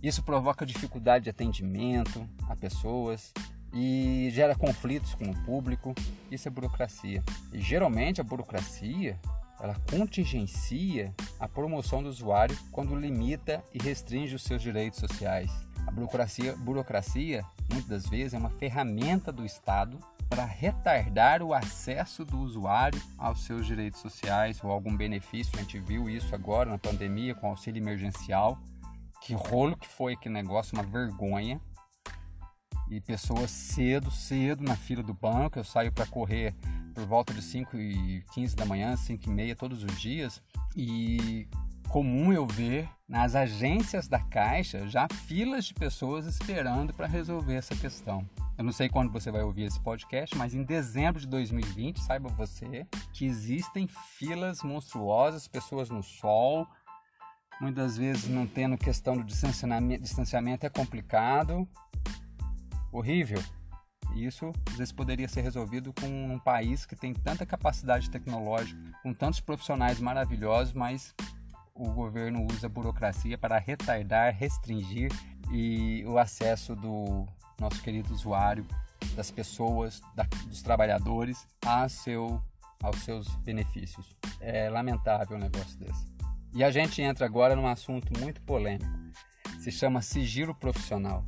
isso 0.03 0.23
provoca 0.23 0.65
dificuldade 0.65 1.25
de 1.25 1.31
atendimento 1.31 2.27
a 2.49 2.57
pessoas 2.57 3.31
e 3.75 4.31
gera 4.33 4.55
conflitos 4.55 5.15
com 5.15 5.27
o 5.27 5.45
público. 5.45 5.95
Isso 6.31 6.49
é 6.49 6.51
burocracia. 6.51 7.23
E 7.53 7.61
geralmente 7.61 8.23
a 8.23 8.25
burocracia 8.25 9.21
ela 9.61 9.77
contingencia 9.91 11.15
a 11.39 11.47
promoção 11.47 12.03
do 12.03 12.09
usuário 12.09 12.59
quando 12.73 12.97
limita 12.97 13.63
e 13.73 13.81
restringe 13.81 14.35
os 14.35 14.43
seus 14.43 14.63
direitos 14.63 14.99
sociais. 14.99 15.53
A 15.87 15.91
burocracia, 15.91 16.57
burocracia 16.57 17.45
muitas 17.71 17.89
das 17.89 18.07
vezes, 18.09 18.35
é 18.35 18.39
uma 18.39 18.51
ferramenta 18.51 19.31
do 19.31 19.45
Estado 19.45 19.99
para 20.33 20.47
retardar 20.47 21.43
o 21.43 21.53
acesso 21.53 22.25
do 22.25 22.39
usuário 22.39 22.99
aos 23.19 23.45
seus 23.45 23.67
direitos 23.67 24.01
sociais 24.01 24.65
ou 24.65 24.71
algum 24.71 24.97
benefício. 24.97 25.53
A 25.59 25.61
gente 25.61 25.79
viu 25.79 26.09
isso 26.09 26.35
agora 26.35 26.71
na 26.71 26.79
pandemia 26.79 27.35
com 27.35 27.49
o 27.49 27.51
auxílio 27.51 27.83
emergencial. 27.83 28.59
Que 29.21 29.35
rolo 29.35 29.77
que 29.77 29.87
foi 29.87 30.15
aquele 30.15 30.33
negócio, 30.33 30.75
uma 30.75 30.85
vergonha. 30.85 31.61
E 32.89 32.99
pessoas 32.99 33.51
cedo, 33.51 34.11
cedo 34.11 34.65
na 34.65 34.75
fila 34.75 35.03
do 35.03 35.13
banco. 35.13 35.59
Eu 35.59 35.65
saio 35.65 35.93
para 35.93 36.07
correr 36.07 36.55
por 36.95 37.05
volta 37.05 37.35
de 37.35 37.43
5 37.43 37.77
e 37.77 38.25
15 38.33 38.57
da 38.57 38.65
manhã, 38.65 38.97
5 38.97 39.29
e 39.29 39.31
meia 39.31 39.55
todos 39.55 39.85
os 39.85 40.01
dias. 40.01 40.43
E 40.75 41.47
comum 41.91 42.33
eu 42.33 42.47
ver 42.47 42.89
nas 43.07 43.35
agências 43.35 44.09
da 44.09 44.19
Caixa 44.19 44.89
já 44.89 45.07
filas 45.27 45.67
de 45.67 45.75
pessoas 45.75 46.25
esperando 46.25 46.95
para 46.95 47.07
resolver 47.07 47.57
essa 47.57 47.77
questão. 47.77 48.27
Eu 48.57 48.65
não 48.65 48.73
sei 48.73 48.89
quando 48.89 49.11
você 49.11 49.31
vai 49.31 49.43
ouvir 49.43 49.63
esse 49.63 49.81
podcast, 49.81 50.37
mas 50.37 50.55
em 50.55 50.63
dezembro 50.63 51.21
de 51.21 51.27
2020, 51.27 52.01
saiba 52.01 52.29
você 52.29 52.87
que 53.13 53.25
existem 53.25 53.89
filas 53.89 54.63
monstruosas, 54.63 55.49
pessoas 55.49 55.89
no 55.89 56.03
sol, 56.03 56.67
muitas 57.61 57.97
vezes 57.97 58.29
não 58.29 58.47
tendo 58.47 58.77
questão 58.77 59.17
do 59.17 59.25
distanciamento, 59.25 60.03
distanciamento 60.03 60.67
é 60.67 60.69
complicado, 60.69 61.67
horrível. 62.93 63.43
Isso 64.15 64.53
às 64.69 64.77
vezes 64.77 64.93
poderia 64.93 65.29
ser 65.29 65.41
resolvido 65.41 65.93
com 65.95 66.07
um 66.07 66.39
país 66.39 66.85
que 66.85 66.95
tem 66.95 67.15
tanta 67.15 67.47
capacidade 67.47 68.11
tecnológica, 68.11 68.79
com 69.03 69.15
tantos 69.15 69.41
profissionais 69.41 69.99
maravilhosos, 69.99 70.75
mas 70.75 71.15
o 71.75 71.91
governo 71.91 72.47
usa 72.53 72.67
a 72.67 72.71
burocracia 72.71 73.39
para 73.39 73.59
retardar, 73.59 74.35
restringir 74.35 75.11
e 75.51 76.05
o 76.07 76.19
acesso 76.19 76.77
do 76.77 77.27
nosso 77.63 77.83
querido 77.83 78.13
usuário, 78.13 78.67
das 79.15 79.31
pessoas, 79.31 80.01
da, 80.15 80.25
dos 80.47 80.63
trabalhadores 80.63 81.47
a 81.65 81.89
seu, 81.89 82.43
aos 82.83 82.97
seus 82.99 83.29
benefícios. 83.37 84.17
É 84.41 84.69
lamentável 84.69 85.37
um 85.37 85.41
negócio 85.41 85.79
desse. 85.79 86.13
E 86.55 86.63
a 86.63 86.71
gente 86.71 87.01
entra 87.01 87.25
agora 87.25 87.57
num 87.57 87.67
assunto 87.67 88.13
muito 88.21 88.41
polêmico. 88.43 88.91
Se 89.61 89.71
chama 89.71 90.03
sigilo 90.03 90.55
profissional. 90.55 91.25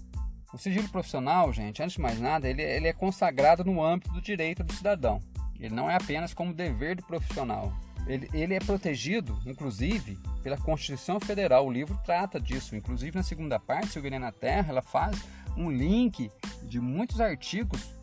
O 0.53 0.59
sigilo 0.59 0.88
profissional, 0.88 1.53
gente, 1.53 1.83
antes 1.83 1.97
de 1.97 2.01
mais 2.01 2.20
nada, 2.20 2.49
ele, 2.49 2.62
ele 2.62 2.87
é 2.87 2.92
consagrado 2.92 3.64
no 3.64 3.83
âmbito 3.83 4.12
do 4.12 4.20
direito 4.20 4.62
do 4.62 4.73
cidadão. 4.73 5.20
Ele 5.59 5.75
não 5.75 5.90
é 5.90 5.97
apenas 5.97 6.35
como 6.35 6.53
dever 6.53 6.97
do 6.97 7.03
profissional. 7.05 7.73
Ele, 8.07 8.29
ele 8.35 8.55
é 8.55 8.59
protegido, 8.59 9.38
inclusive, 9.47 10.18
pela 10.42 10.59
Constituição 10.59 11.18
Federal. 11.18 11.66
O 11.66 11.73
livro 11.73 11.99
trata 12.05 12.38
disso. 12.38 12.77
Inclusive, 12.77 13.16
na 13.16 13.23
segunda 13.23 13.59
parte, 13.59 13.88
Silvia 13.88 14.18
na 14.18 14.31
Terra, 14.31 14.68
ela 14.68 14.83
faz 14.83 15.25
um 15.57 15.71
link 15.71 16.31
de 16.62 16.81
muitos 16.81 17.21
artigos 17.21 17.95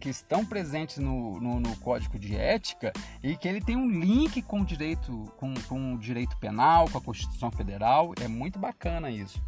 que 0.00 0.10
estão 0.10 0.44
presentes 0.44 0.98
no, 0.98 1.40
no, 1.40 1.60
no, 1.60 1.76
Código 1.76 2.18
de 2.18 2.36
Ética 2.36 2.92
e 3.22 3.36
que 3.36 3.48
ele 3.48 3.60
tem 3.60 3.74
um 3.74 3.88
link 3.88 4.42
com 4.42 4.60
o 4.60 4.64
direito, 4.64 5.32
com, 5.38 5.54
com 5.66 5.94
o 5.94 5.98
direito 5.98 6.36
penal, 6.36 6.90
com 6.90 6.98
a 6.98 7.00
Constituição 7.00 7.50
Federal. 7.50 8.12
É 8.20 8.28
muito 8.28 8.58
bacana 8.58 9.10
isso. 9.10 9.42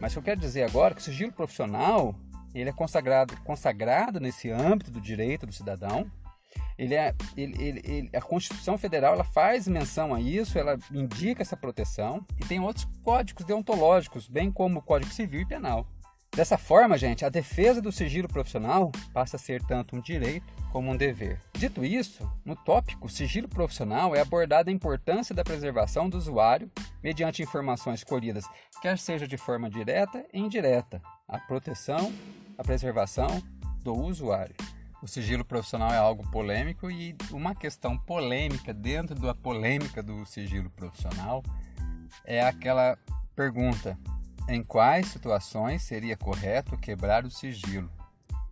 Mas 0.00 0.10
o 0.10 0.14
que 0.14 0.18
eu 0.18 0.22
quero 0.24 0.40
dizer 0.40 0.64
agora 0.64 0.92
é 0.92 0.94
que 0.96 1.00
o 1.00 1.04
sigilo 1.04 1.32
profissional 1.32 2.14
ele 2.54 2.70
é 2.70 2.72
consagrado, 2.72 3.36
consagrado 3.42 4.20
nesse 4.20 4.50
âmbito 4.50 4.90
do 4.90 5.00
direito 5.00 5.46
do 5.46 5.52
cidadão. 5.52 6.10
Ele 6.78 6.94
é, 6.94 7.14
ele, 7.36 7.62
ele, 7.62 7.82
ele, 7.84 8.10
a 8.16 8.20
Constituição 8.20 8.78
Federal 8.78 9.14
ela 9.14 9.24
faz 9.24 9.66
menção 9.66 10.14
a 10.14 10.20
isso, 10.20 10.58
ela 10.58 10.78
indica 10.92 11.42
essa 11.42 11.56
proteção 11.56 12.24
e 12.40 12.44
tem 12.44 12.60
outros 12.60 12.86
códigos 13.02 13.44
deontológicos, 13.44 14.28
bem 14.28 14.50
como 14.50 14.78
o 14.78 14.82
Código 14.82 15.12
Civil 15.12 15.40
e 15.40 15.46
Penal, 15.46 15.86
Dessa 16.34 16.58
forma, 16.58 16.98
gente, 16.98 17.24
a 17.24 17.28
defesa 17.28 17.80
do 17.80 17.92
sigilo 17.92 18.26
profissional 18.26 18.90
passa 19.12 19.36
a 19.36 19.38
ser 19.38 19.62
tanto 19.62 19.94
um 19.94 20.00
direito 20.00 20.52
como 20.72 20.90
um 20.90 20.96
dever. 20.96 21.40
Dito 21.52 21.84
isso, 21.84 22.28
no 22.44 22.56
tópico 22.56 23.08
sigilo 23.08 23.48
profissional 23.48 24.16
é 24.16 24.20
abordada 24.20 24.68
a 24.68 24.72
importância 24.72 25.32
da 25.32 25.44
preservação 25.44 26.08
do 26.08 26.18
usuário 26.18 26.68
mediante 27.00 27.40
informações 27.40 28.02
colhidas, 28.02 28.44
quer 28.82 28.98
seja 28.98 29.28
de 29.28 29.36
forma 29.36 29.70
direta 29.70 30.26
e 30.32 30.40
indireta, 30.40 31.00
a 31.28 31.38
proteção, 31.38 32.12
a 32.58 32.64
preservação 32.64 33.40
do 33.84 33.94
usuário. 33.94 34.56
O 35.00 35.06
sigilo 35.06 35.44
profissional 35.44 35.92
é 35.92 35.98
algo 35.98 36.28
polêmico 36.32 36.90
e 36.90 37.14
uma 37.30 37.54
questão 37.54 37.96
polêmica 37.96 38.74
dentro 38.74 39.14
da 39.14 39.36
polêmica 39.36 40.02
do 40.02 40.26
sigilo 40.26 40.68
profissional 40.70 41.44
é 42.24 42.42
aquela 42.42 42.98
pergunta: 43.36 43.96
em 44.48 44.62
quais 44.62 45.08
situações 45.08 45.82
seria 45.82 46.16
correto 46.16 46.76
quebrar 46.76 47.24
o 47.24 47.30
sigilo? 47.30 47.90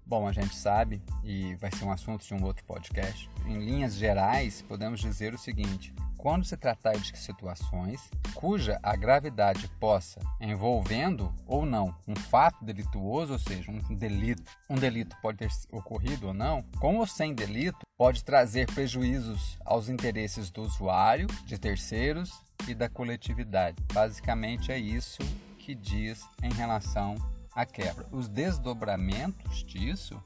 Bom, 0.04 0.26
a 0.26 0.32
gente 0.32 0.54
sabe, 0.54 1.02
e 1.22 1.54
vai 1.56 1.70
ser 1.70 1.84
um 1.84 1.92
assunto 1.92 2.26
de 2.26 2.34
um 2.34 2.44
outro 2.44 2.64
podcast, 2.64 3.30
em 3.46 3.58
linhas 3.58 3.94
gerais, 3.94 4.60
podemos 4.62 5.00
dizer 5.00 5.32
o 5.32 5.38
seguinte: 5.38 5.94
quando 6.18 6.44
se 6.44 6.56
tratar 6.56 6.92
de 6.92 7.16
situações 7.16 8.10
cuja 8.34 8.78
a 8.82 8.94
gravidade 8.94 9.68
possa, 9.80 10.20
envolvendo 10.40 11.32
ou 11.46 11.64
não 11.64 11.94
um 12.06 12.14
fato 12.14 12.64
delituoso, 12.64 13.32
ou 13.32 13.38
seja, 13.38 13.70
um 13.70 13.94
delito, 13.94 14.50
um 14.68 14.74
delito 14.74 15.16
pode 15.22 15.38
ter 15.38 15.50
ocorrido 15.70 16.28
ou 16.28 16.34
não, 16.34 16.62
com 16.78 16.96
ou 16.98 17.06
sem 17.06 17.34
delito, 17.34 17.80
pode 17.96 18.24
trazer 18.24 18.66
prejuízos 18.72 19.58
aos 19.64 19.88
interesses 19.88 20.50
do 20.50 20.62
usuário, 20.62 21.26
de 21.46 21.58
terceiros 21.58 22.42
e 22.68 22.74
da 22.74 22.88
coletividade. 22.88 23.76
Basicamente 23.92 24.70
é 24.70 24.78
isso 24.78 25.22
que 25.62 25.74
diz 25.76 26.28
em 26.42 26.52
relação 26.52 27.14
à 27.54 27.64
quebra. 27.64 28.06
Os 28.10 28.28
desdobramentos 28.28 29.62
disso 29.62 30.22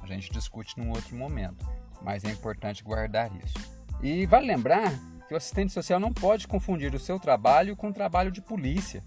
a 0.00 0.06
gente 0.06 0.30
discute 0.30 0.78
num 0.78 0.90
outro 0.90 1.16
momento, 1.16 1.66
mas 2.02 2.22
é 2.24 2.30
importante 2.30 2.84
guardar 2.84 3.34
isso. 3.42 3.54
E 4.02 4.26
vale 4.26 4.46
lembrar 4.46 4.92
que 5.26 5.32
o 5.32 5.36
assistente 5.36 5.72
social 5.72 5.98
não 5.98 6.12
pode 6.12 6.46
confundir 6.46 6.94
o 6.94 6.98
seu 6.98 7.18
trabalho 7.18 7.74
com 7.74 7.88
o 7.88 7.94
trabalho 7.94 8.30
de 8.30 8.42
polícia. 8.42 9.02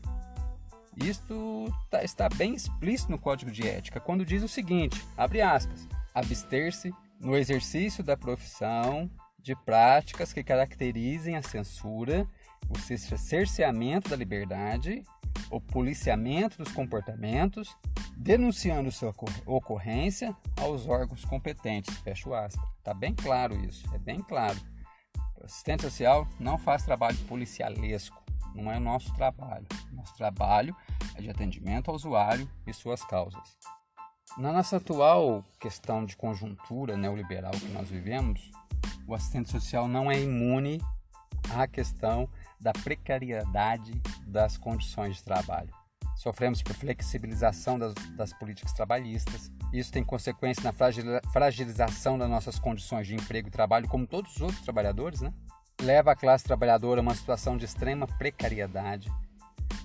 Isto 0.95 1.71
tá, 1.91 2.03
está 2.03 2.27
bem 2.27 2.55
explícito 2.55 3.11
no 3.11 3.19
Código 3.19 3.51
de 3.51 3.67
Ética, 3.67 3.99
quando 3.99 4.25
diz 4.25 4.41
o 4.41 4.47
seguinte: 4.47 5.05
abre 5.15 5.41
aspas, 5.41 5.87
abster-se 6.15 6.91
no 7.19 7.37
exercício 7.37 8.03
da 8.03 8.17
profissão 8.17 9.07
de 9.37 9.55
práticas 9.55 10.33
que 10.33 10.43
caracterizem 10.43 11.35
a 11.35 11.43
censura, 11.43 12.27
o 12.67 12.77
cerceamento 12.79 14.09
da 14.09 14.15
liberdade 14.15 15.03
o 15.49 15.61
policiamento 15.61 16.57
dos 16.57 16.71
comportamentos, 16.71 17.75
denunciando 18.15 18.91
sua 18.91 19.13
ocorrência 19.45 20.35
aos 20.59 20.87
órgãos 20.87 21.23
competentes. 21.25 21.95
Fecho 21.97 22.33
aspas. 22.33 22.67
Está 22.77 22.93
bem 22.93 23.13
claro 23.13 23.55
isso, 23.65 23.85
é 23.93 23.97
bem 23.97 24.21
claro. 24.21 24.57
O 25.39 25.45
assistente 25.45 25.83
social 25.83 26.27
não 26.39 26.57
faz 26.57 26.83
trabalho 26.83 27.17
policialesco, 27.27 28.21
não 28.53 28.71
é 28.71 28.77
o 28.77 28.81
nosso 28.81 29.13
trabalho. 29.13 29.67
Nosso 29.91 30.15
trabalho 30.15 30.75
é 31.15 31.21
de 31.21 31.29
atendimento 31.29 31.89
ao 31.89 31.95
usuário 31.95 32.49
e 32.65 32.73
suas 32.73 33.03
causas. 33.03 33.57
Na 34.37 34.51
nossa 34.51 34.77
atual 34.77 35.43
questão 35.59 36.05
de 36.05 36.15
conjuntura 36.15 36.95
neoliberal 36.95 37.51
que 37.51 37.69
nós 37.69 37.89
vivemos, 37.89 38.51
o 39.07 39.15
assistente 39.15 39.49
social 39.49 39.87
não 39.87 40.11
é 40.11 40.21
imune 40.21 40.79
à 41.55 41.67
questão 41.67 42.29
da 42.59 42.73
precariedade 42.73 44.01
das 44.25 44.57
condições 44.57 45.17
de 45.17 45.23
trabalho. 45.23 45.69
Sofremos 46.15 46.63
por 46.63 46.73
flexibilização 46.73 47.77
das, 47.77 47.93
das 48.15 48.33
políticas 48.33 48.73
trabalhistas. 48.73 49.51
Isso 49.71 49.91
tem 49.91 50.03
consequência 50.03 50.63
na 50.63 50.73
fragilização 51.31 52.17
das 52.17 52.29
nossas 52.29 52.57
condições 52.57 53.05
de 53.05 53.13
emprego 53.13 53.49
e 53.49 53.51
trabalho, 53.51 53.87
como 53.87 54.07
todos 54.07 54.35
os 54.35 54.41
outros 54.41 54.61
trabalhadores, 54.61 55.21
né? 55.21 55.31
Leva 55.79 56.11
a 56.11 56.15
classe 56.15 56.43
trabalhadora 56.43 57.01
a 57.01 57.03
uma 57.03 57.13
situação 57.13 57.55
de 57.55 57.65
extrema 57.65 58.07
precariedade. 58.07 59.11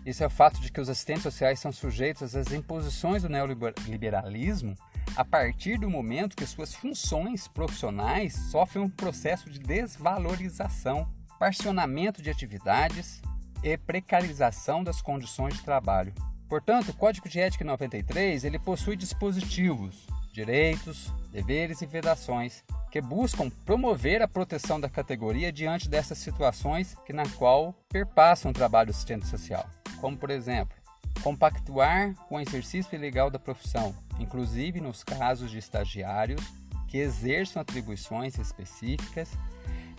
Isso 0.06 0.24
é 0.24 0.26
o 0.26 0.30
fato 0.30 0.58
de 0.60 0.72
que 0.72 0.80
os 0.80 0.88
assistentes 0.88 1.22
sociais 1.22 1.60
são 1.60 1.70
sujeitos 1.70 2.34
às 2.34 2.50
imposições 2.50 3.22
do 3.22 3.28
neoliberalismo 3.28 4.74
a 5.16 5.24
partir 5.24 5.78
do 5.78 5.90
momento 5.90 6.36
que 6.36 6.46
suas 6.46 6.74
funções 6.74 7.46
profissionais 7.46 8.34
sofrem 8.50 8.84
um 8.84 8.88
processo 8.88 9.50
de 9.50 9.58
desvalorização 9.58 11.06
parcionamento 11.42 12.22
de 12.22 12.30
atividades 12.30 13.20
e 13.64 13.76
precarização 13.76 14.84
das 14.84 15.02
condições 15.02 15.54
de 15.54 15.62
trabalho. 15.64 16.14
Portanto, 16.48 16.90
o 16.90 16.94
Código 16.94 17.28
de 17.28 17.40
Ética 17.40 17.64
93 17.64 18.44
ele 18.44 18.60
possui 18.60 18.94
dispositivos, 18.94 20.06
direitos, 20.32 21.12
deveres 21.32 21.82
e 21.82 21.86
vedações 21.86 22.62
que 22.92 23.00
buscam 23.00 23.50
promover 23.66 24.22
a 24.22 24.28
proteção 24.28 24.78
da 24.78 24.88
categoria 24.88 25.50
diante 25.50 25.88
dessas 25.88 26.18
situações 26.18 26.94
que 27.04 27.12
na 27.12 27.28
qual 27.30 27.74
perpassam 27.88 28.52
o 28.52 28.54
trabalho 28.54 28.90
assistente 28.90 29.26
social, 29.26 29.68
como 30.00 30.16
por 30.16 30.30
exemplo, 30.30 30.76
compactuar 31.24 32.14
com 32.28 32.36
o 32.36 32.40
exercício 32.40 32.94
ilegal 32.94 33.28
da 33.28 33.40
profissão, 33.40 33.92
inclusive 34.20 34.80
nos 34.80 35.02
casos 35.02 35.50
de 35.50 35.58
estagiários 35.58 36.40
que 36.86 36.98
exerçam 36.98 37.60
atribuições 37.60 38.38
específicas 38.38 39.28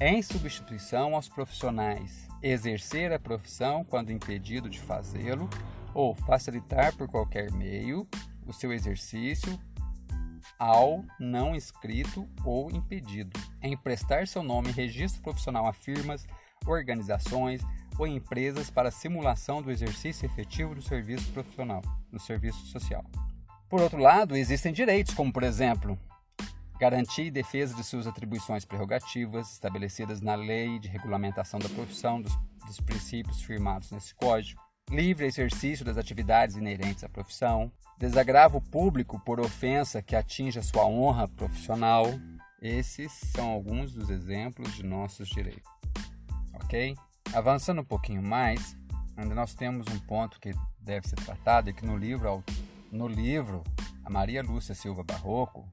em 0.06 0.22
substituição 0.22 1.16
aos 1.16 1.30
profissionais, 1.30 2.28
exercer 2.42 3.14
a 3.14 3.18
profissão 3.20 3.86
quando 3.86 4.12
impedido 4.12 4.70
de 4.70 4.78
fazê-lo 4.78 5.50
ou 5.94 6.14
facilitar 6.14 6.94
por 6.98 7.08
qualquer 7.08 7.50
meio 7.54 8.06
o 8.46 8.52
seu 8.52 8.74
exercício 8.74 9.58
ao 10.60 11.06
não 11.18 11.56
inscrito 11.56 12.28
ou 12.44 12.70
impedido, 12.70 13.40
emprestar 13.62 14.28
seu 14.28 14.44
nome 14.44 14.68
e 14.70 14.74
registro 14.74 15.22
profissional 15.22 15.66
a 15.68 15.72
firmas, 15.72 16.28
organizações 16.66 17.62
ou 17.98 18.06
empresas 18.06 18.70
para 18.70 18.92
simulação 18.92 19.62
do 19.62 19.72
exercício 19.72 20.26
efetivo 20.26 20.76
do 20.76 20.82
serviço 20.82 21.32
profissional, 21.32 21.82
no 22.12 22.20
serviço 22.20 22.66
social. 22.66 23.06
Por 23.70 23.82
outro 23.82 24.00
lado, 24.00 24.36
existem 24.36 24.74
direitos, 24.74 25.14
como 25.14 25.32
por 25.32 25.44
exemplo, 25.44 25.98
garantir 26.80 27.26
e 27.26 27.32
defesa 27.32 27.76
de 27.76 27.84
suas 27.84 28.08
atribuições 28.08 28.66
prerrogativas 28.66 29.52
estabelecidas 29.52 30.22
na 30.22 30.36
lei 30.36 30.80
de 30.80 30.88
regulamentação 30.88 31.60
da 31.60 31.70
profissão 31.70 32.22
dos, 32.22 32.36
dos 32.66 32.80
princípios 32.80 33.42
firmados 33.42 33.92
nesse 33.92 34.14
código, 34.16 34.62
livre 34.90 35.26
exercício 35.26 35.86
das 35.86 35.98
atividades 35.98 36.56
inerentes 36.56 37.04
à 37.04 37.10
profissão, 37.10 37.72
desagravo 37.98 38.60
público 38.62 39.20
por 39.20 39.40
ofensa 39.40 40.02
que 40.02 40.16
atinja 40.16 40.62
sua 40.62 40.86
honra 40.86 41.28
profissional. 41.28 42.06
Esses 42.62 43.12
são 43.12 43.50
alguns 43.50 43.94
dos 43.94 44.10
exemplos 44.10 44.74
de 44.76 44.84
nossos 44.84 45.30
direitos. 45.30 45.72
Ok? 46.54 46.96
Avançando 47.34 47.82
um 47.82 47.86
pouquinho 47.86 48.22
mais, 48.22 48.78
ainda 49.18 49.36
nós 49.36 49.54
temos 49.54 49.86
um 49.88 50.00
ponto 50.00 50.40
que 50.40 50.52
deve 50.80 51.08
ser 51.08 51.16
tratado 51.16 51.70
e 51.70 51.74
que 51.74 51.86
no 51.86 51.98
livro, 51.98 52.44
no 52.92 53.08
livro 53.08 53.64
a 54.04 54.10
Maria 54.10 54.44
Lúcia 54.44 54.76
Silva 54.76 55.04
Barroco 55.04 55.68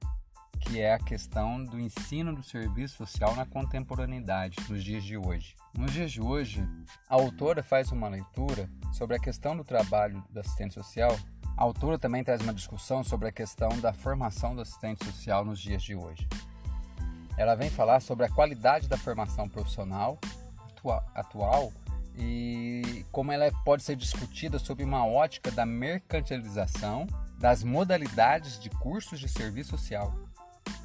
que 0.61 0.81
é 0.81 0.93
a 0.93 0.99
questão 0.99 1.65
do 1.65 1.81
ensino 1.81 2.35
do 2.35 2.43
serviço 2.43 2.99
social 2.99 3.35
na 3.35 3.47
contemporaneidade, 3.47 4.57
nos 4.69 4.85
dias 4.85 5.03
de 5.03 5.17
hoje. 5.17 5.57
Nos 5.77 5.93
dias 5.93 6.13
de 6.13 6.21
hoje, 6.21 6.63
a 7.09 7.15
autora 7.15 7.63
faz 7.63 7.91
uma 7.91 8.09
leitura 8.09 8.69
sobre 8.93 9.17
a 9.17 9.19
questão 9.19 9.57
do 9.57 9.65
trabalho 9.65 10.23
do 10.31 10.39
assistente 10.39 10.75
social. 10.75 11.19
A 11.57 11.65
autora 11.65 11.99
também 11.99 12.23
traz 12.23 12.41
uma 12.43 12.55
discussão 12.55 13.03
sobre 13.03 13.29
a 13.29 13.33
questão 13.33 13.71
da 13.81 13.93
formação 13.93 14.55
do 14.55 14.61
assistente 14.61 15.05
social 15.05 15.45
nos 15.45 15.59
dias 15.59 15.83
de 15.83 15.95
hoje. 15.95 16.29
Ela 17.37 17.55
vem 17.55 17.71
falar 17.71 18.01
sobre 18.01 18.27
a 18.27 18.31
qualidade 18.31 18.87
da 18.87 18.99
formação 18.99 19.49
profissional 19.49 20.19
atual 21.15 21.73
e 22.17 23.05
como 23.13 23.33
ela 23.33 23.51
pode 23.65 23.83
ser 23.83 23.97
discutida 23.97 24.59
sob 24.59 24.83
uma 24.83 25.07
ótica 25.07 25.51
da 25.51 25.65
mercantilização 25.65 27.07
das 27.39 27.63
modalidades 27.63 28.59
de 28.59 28.69
cursos 28.71 29.19
de 29.19 29.29
serviço 29.29 29.71
social 29.71 30.15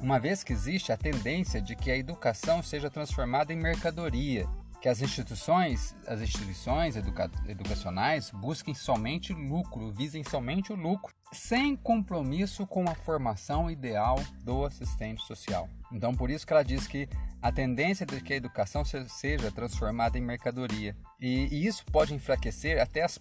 uma 0.00 0.18
vez 0.18 0.44
que 0.44 0.52
existe 0.52 0.92
a 0.92 0.96
tendência 0.96 1.60
de 1.60 1.74
que 1.74 1.90
a 1.90 1.96
educação 1.96 2.62
seja 2.62 2.90
transformada 2.90 3.52
em 3.52 3.56
mercadoria, 3.56 4.46
que 4.80 4.88
as 4.88 5.00
instituições, 5.00 5.96
as 6.06 6.20
instituições 6.20 6.96
educa 6.96 7.30
educacionais 7.48 8.30
busquem 8.30 8.74
somente 8.74 9.32
lucro, 9.32 9.90
visem 9.90 10.22
somente 10.22 10.72
o 10.72 10.76
lucro, 10.76 11.14
sem 11.32 11.74
compromisso 11.74 12.66
com 12.66 12.88
a 12.88 12.94
formação 12.94 13.70
ideal 13.70 14.16
do 14.44 14.64
assistente 14.64 15.22
social. 15.24 15.68
Então, 15.90 16.14
por 16.14 16.30
isso 16.30 16.46
que 16.46 16.52
ela 16.52 16.62
diz 16.62 16.86
que 16.86 17.08
a 17.40 17.50
tendência 17.50 18.04
de 18.04 18.20
que 18.20 18.32
a 18.32 18.36
educação 18.36 18.84
seja 18.84 19.50
transformada 19.50 20.18
em 20.18 20.22
mercadoria. 20.22 20.96
E, 21.20 21.48
e 21.50 21.66
isso 21.66 21.84
pode 21.86 22.14
enfraquecer 22.14 22.80
até 22.80 23.02
as 23.02 23.18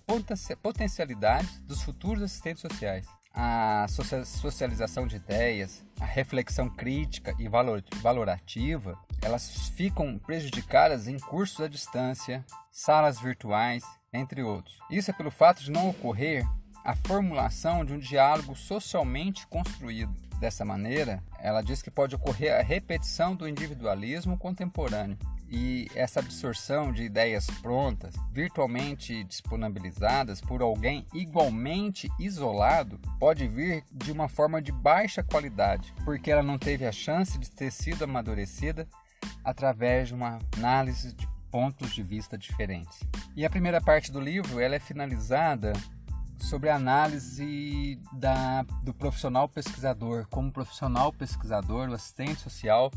potencialidades 0.62 1.60
dos 1.62 1.82
futuros 1.82 2.24
assistentes 2.24 2.62
sociais 2.62 3.08
a 3.36 3.86
socialização 3.88 5.06
de 5.06 5.18
ideias, 5.18 5.84
a 6.00 6.06
reflexão 6.06 6.70
crítica 6.70 7.36
e 7.38 7.50
valorativa, 8.02 8.98
elas 9.22 9.70
ficam 9.70 10.18
prejudicadas 10.18 11.08
em 11.08 11.20
cursos 11.20 11.60
à 11.60 11.68
distância, 11.68 12.46
salas 12.72 13.20
virtuais, 13.20 13.84
entre 14.14 14.42
outros. 14.42 14.80
Isso 14.90 15.12
é 15.12 15.14
pelo 15.14 15.30
fato 15.30 15.62
de 15.62 15.72
não 15.72 15.90
ocorrer 15.90 16.48
a 16.84 16.96
formulação 16.96 17.84
de 17.84 17.94
um 17.94 18.00
diálogo 18.00 18.56
socialmente 18.56 19.46
construído. 19.48 20.14
Dessa 20.40 20.64
maneira, 20.64 21.24
ela 21.40 21.62
diz 21.62 21.82
que 21.82 21.92
pode 21.92 22.16
ocorrer 22.16 22.54
a 22.54 22.62
repetição 22.62 23.36
do 23.36 23.48
individualismo 23.48 24.38
contemporâneo, 24.38 25.18
e 25.56 25.90
essa 25.96 26.20
absorção 26.20 26.92
de 26.92 27.04
ideias 27.04 27.48
prontas, 27.62 28.14
virtualmente 28.30 29.24
disponibilizadas 29.24 30.42
por 30.42 30.62
alguém 30.62 31.08
igualmente 31.14 32.12
isolado, 32.20 33.00
pode 33.18 33.48
vir 33.48 33.86
de 33.90 34.12
uma 34.12 34.28
forma 34.28 34.62
de 34.62 34.74
baixa 34.74 35.24
qualidade, 35.24 35.94
porque 36.04 36.30
ela 36.30 36.44
não 36.44 36.60
teve 36.60 36.86
a 36.86 36.92
chance 36.92 37.38
de 37.38 37.50
ter 37.50 37.72
sido 37.72 38.04
amadurecida 38.04 38.86
através 39.46 40.10
de 40.10 40.14
uma 40.14 40.40
análise 40.58 41.14
de 41.14 41.26
pontos 41.50 41.96
de 41.96 42.04
vista 42.04 42.38
diferentes. 42.38 43.00
E 43.34 43.46
a 43.46 43.50
primeira 43.50 43.80
parte 43.80 44.12
do 44.12 44.20
livro 44.20 44.60
ela 44.60 44.76
é 44.76 44.80
finalizada 44.80 45.72
sobre 46.38 46.70
a 46.70 46.76
análise 46.76 47.98
da, 48.12 48.64
do 48.84 48.94
profissional 48.94 49.48
pesquisador, 49.48 50.28
como 50.30 50.52
profissional 50.52 51.14
pesquisador, 51.14 51.88
o 51.88 51.94
assistente 51.94 52.42
social 52.42 52.92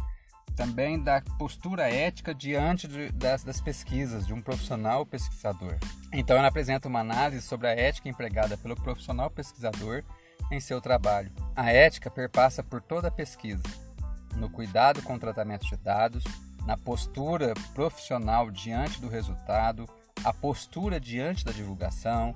também 0.59 1.01
da 1.01 1.23
postura 1.39 1.89
ética 1.89 2.35
diante 2.35 2.89
de, 2.89 3.13
das, 3.13 3.45
das, 3.45 3.61
pesquisas 3.61 4.27
de 4.27 4.35
um 4.35 4.43
profissional 4.43 5.07
pesquisador. 5.07 5.77
Então, 6.13 6.37
ela 6.37 6.49
apresenta 6.49 6.89
uma 6.89 6.99
análise 6.99 7.47
sobre 7.47 7.69
a 7.69 7.71
ética 7.71 8.09
empregada 8.09 8.57
pelo 8.57 8.75
profissional 8.75 9.31
pesquisador 9.31 10.03
em 10.51 10.59
seu 10.59 10.81
trabalho. 10.81 11.31
A 11.55 11.71
ética 11.71 12.11
perpassa 12.11 12.61
por 12.61 12.83
toda 12.83 13.07
a 13.07 13.11
pesquisa, 13.11 13.63
no 14.35 14.51
cuidado 14.51 15.01
com 15.01 15.15
o 15.15 15.19
tratamento 15.19 15.65
de 15.65 15.77
dados, 15.77 16.25
na 16.67 16.77
postura 16.77 17.55
profissional 17.73 18.51
diante 18.51 19.01
do 19.01 19.09
resultado, 19.09 19.89
a 20.25 20.33
postura 20.33 20.99
diante 20.99 21.45
da 21.45 21.53
divulgação, 21.53 22.35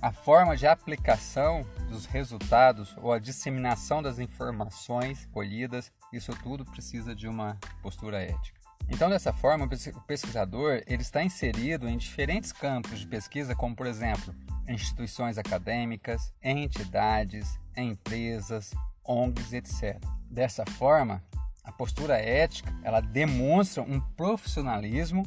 a 0.00 0.12
forma 0.12 0.56
de 0.56 0.66
aplicação 0.66 1.66
dos 1.88 2.06
resultados 2.06 2.96
ou 2.98 3.12
a 3.12 3.18
disseminação 3.18 4.02
das 4.02 4.18
informações 4.18 5.26
colhidas, 5.32 5.92
isso 6.12 6.32
tudo 6.42 6.64
precisa 6.64 7.14
de 7.14 7.28
uma 7.28 7.58
postura 7.82 8.20
ética. 8.22 8.60
Então, 8.88 9.08
dessa 9.08 9.32
forma, 9.32 9.66
o 9.66 10.00
pesquisador 10.02 10.82
ele 10.86 11.02
está 11.02 11.22
inserido 11.22 11.88
em 11.88 11.96
diferentes 11.96 12.52
campos 12.52 12.98
de 12.98 13.06
pesquisa, 13.06 13.54
como, 13.54 13.74
por 13.74 13.86
exemplo, 13.86 14.34
instituições 14.68 15.38
acadêmicas, 15.38 16.32
entidades, 16.42 17.58
empresas, 17.76 18.72
ONGs, 19.04 19.52
etc. 19.52 20.02
Dessa 20.28 20.64
forma, 20.66 21.22
a 21.62 21.70
postura 21.70 22.18
ética 22.18 22.74
ela 22.82 23.00
demonstra 23.00 23.82
um 23.82 24.00
profissionalismo 24.00 25.24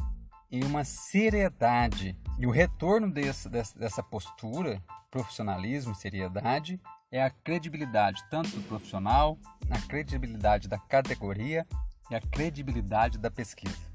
e 0.53 0.63
uma 0.63 0.83
seriedade. 0.83 2.15
E 2.37 2.45
o 2.45 2.51
retorno 2.51 3.11
desse, 3.11 3.49
dessa 3.49 4.03
postura, 4.03 4.79
profissionalismo 5.09 5.95
seriedade, 5.95 6.79
é 7.11 7.23
a 7.23 7.31
credibilidade 7.31 8.23
tanto 8.29 8.49
do 8.49 8.61
profissional, 8.67 9.37
a 9.71 9.79
credibilidade 9.87 10.67
da 10.67 10.77
categoria 10.77 11.65
e 12.11 12.15
a 12.15 12.21
credibilidade 12.21 13.17
da 13.17 13.31
pesquisa. 13.31 13.91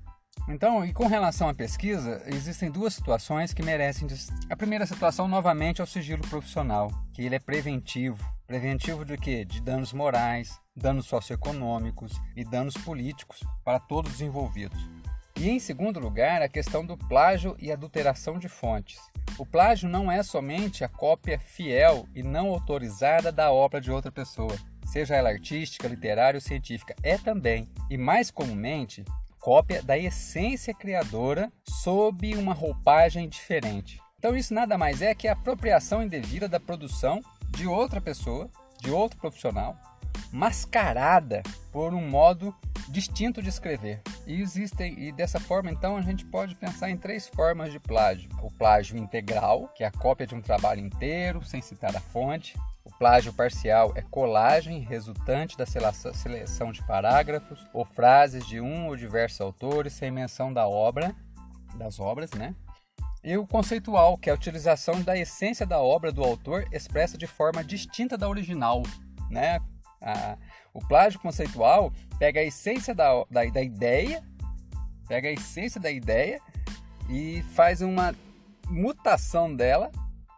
Então, 0.49 0.85
e 0.85 0.93
com 0.93 1.07
relação 1.07 1.49
à 1.49 1.55
pesquisa, 1.55 2.23
existem 2.27 2.71
duas 2.71 2.95
situações 2.95 3.53
que 3.53 3.63
merecem. 3.63 4.09
A 4.51 4.57
primeira 4.57 4.87
situação, 4.87 5.29
novamente, 5.29 5.81
é 5.81 5.85
o 5.85 5.87
sigilo 5.87 6.27
profissional, 6.27 6.91
que 7.13 7.23
ele 7.23 7.37
é 7.37 7.39
preventivo. 7.39 8.19
Preventivo 8.47 9.05
de 9.05 9.17
quê? 9.17 9.45
De 9.45 9.61
danos 9.61 9.93
morais, 9.93 10.59
danos 10.75 11.07
socioeconômicos 11.07 12.19
e 12.35 12.45
danos 12.45 12.75
políticos 12.75 13.45
para 13.63 13.79
todos 13.79 14.15
os 14.15 14.21
envolvidos. 14.21 14.98
E 15.41 15.49
em 15.49 15.61
segundo 15.61 16.01
lugar, 16.01 16.43
a 16.43 16.49
questão 16.49 16.85
do 16.85 16.97
plágio 16.97 17.57
e 17.61 17.71
adulteração 17.71 18.41
de 18.41 18.49
fontes. 18.49 18.99
O 19.39 19.47
plágio 19.47 19.89
não 19.89 20.11
é 20.11 20.21
somente 20.21 20.83
a 20.83 20.89
cópia 20.89 21.39
fiel 21.39 22.09
e 22.13 22.25
não 22.25 22.49
autorizada 22.49 23.31
da 23.31 23.53
obra 23.53 23.81
de 23.81 23.89
outra 23.89 24.11
pessoa, 24.11 24.57
seja 24.85 25.15
ela 25.15 25.29
artística, 25.29 25.87
literária 25.87 26.39
ou 26.39 26.41
científica, 26.41 26.93
é 27.05 27.17
também, 27.17 27.69
e 27.89 27.97
mais 27.97 28.33
comumente, 28.33 29.05
cópia 29.39 29.81
da 29.81 29.97
essência 29.97 30.75
criadora 30.75 31.53
sob 31.65 32.35
uma 32.35 32.53
roupagem 32.53 33.29
diferente. 33.29 34.01
Então 34.19 34.37
isso 34.37 34.53
nada 34.53 34.77
mais 34.77 35.03
é 35.03 35.15
que 35.15 35.29
a 35.29 35.35
apropriação 35.35 36.03
indevida 36.03 36.49
da 36.49 36.59
produção 36.59 37.23
de 37.51 37.65
outra 37.65 38.01
pessoa, 38.01 38.51
de 38.83 38.91
outro 38.91 39.21
profissional, 39.21 39.79
mascarada 40.33 41.43
por 41.73 41.95
um 41.95 42.09
modo 42.09 42.55
distinto 42.89 43.43
de 43.43 43.49
escrever. 43.49 44.01
E 44.27 44.41
existem 44.41 44.99
e 44.99 45.13
dessa 45.13 45.39
forma 45.39 45.71
então 45.71 45.97
a 45.97 46.03
gente 46.03 46.25
pode 46.25 46.55
pensar 46.55 46.91
em 46.91 46.97
três 46.97 47.29
formas 47.29 47.73
de 47.73 47.79
plágio: 47.79 48.31
o 48.43 48.51
plágio 48.51 48.97
integral, 48.97 49.69
que 49.75 49.85
é 49.85 49.87
a 49.87 49.93
cópia 49.93 50.27
de 50.27 50.35
um 50.35 50.41
trabalho 50.41 50.81
inteiro 50.81 51.45
sem 51.45 51.61
citar 51.61 51.95
a 51.97 52.01
fonte. 52.01 52.57
O 52.85 52.91
plágio 52.99 53.33
parcial 53.35 53.93
é 53.95 54.03
colagem 54.03 54.81
resultante 54.81 55.57
da 55.59 55.67
seleção 55.67 56.73
de 56.73 56.83
parágrafos 56.87 57.67
ou 57.73 57.85
frases 57.85 58.47
de 58.47 58.61
um 58.63 58.87
ou 58.87 58.97
diversos 58.97 59.43
autores 59.43 59.93
sem 59.93 60.11
menção 60.11 60.53
da 60.53 60.67
obra, 60.67 61.15
das 61.77 62.01
obras, 62.01 62.31
né? 62.33 62.55
E 63.23 63.37
o 63.37 63.47
conceitual, 63.47 64.17
que 64.17 64.31
é 64.31 64.33
a 64.33 64.37
utilização 64.37 65.03
da 65.03 65.17
essência 65.19 65.67
da 65.67 65.81
obra 65.81 66.11
do 66.11 66.25
autor 66.25 66.67
expressa 66.73 67.19
de 67.19 67.27
forma 67.27 67.63
distinta 67.63 68.17
da 68.17 68.29
original, 68.29 68.83
né? 69.31 69.59
A, 70.01 70.37
o 70.73 70.81
plágio 70.87 71.21
conceitual 71.21 71.93
pega 72.19 72.41
a 72.41 72.45
essência 72.45 72.95
da, 72.95 73.25
da, 73.31 73.45
da 73.45 73.63
ideia, 73.63 74.23
pega 75.07 75.29
a 75.29 75.33
essência 75.33 75.81
da 75.81 75.91
ideia 75.91 76.41
e 77.09 77.43
faz 77.55 77.81
uma 77.81 78.15
mutação 78.69 79.55
dela, 79.55 79.91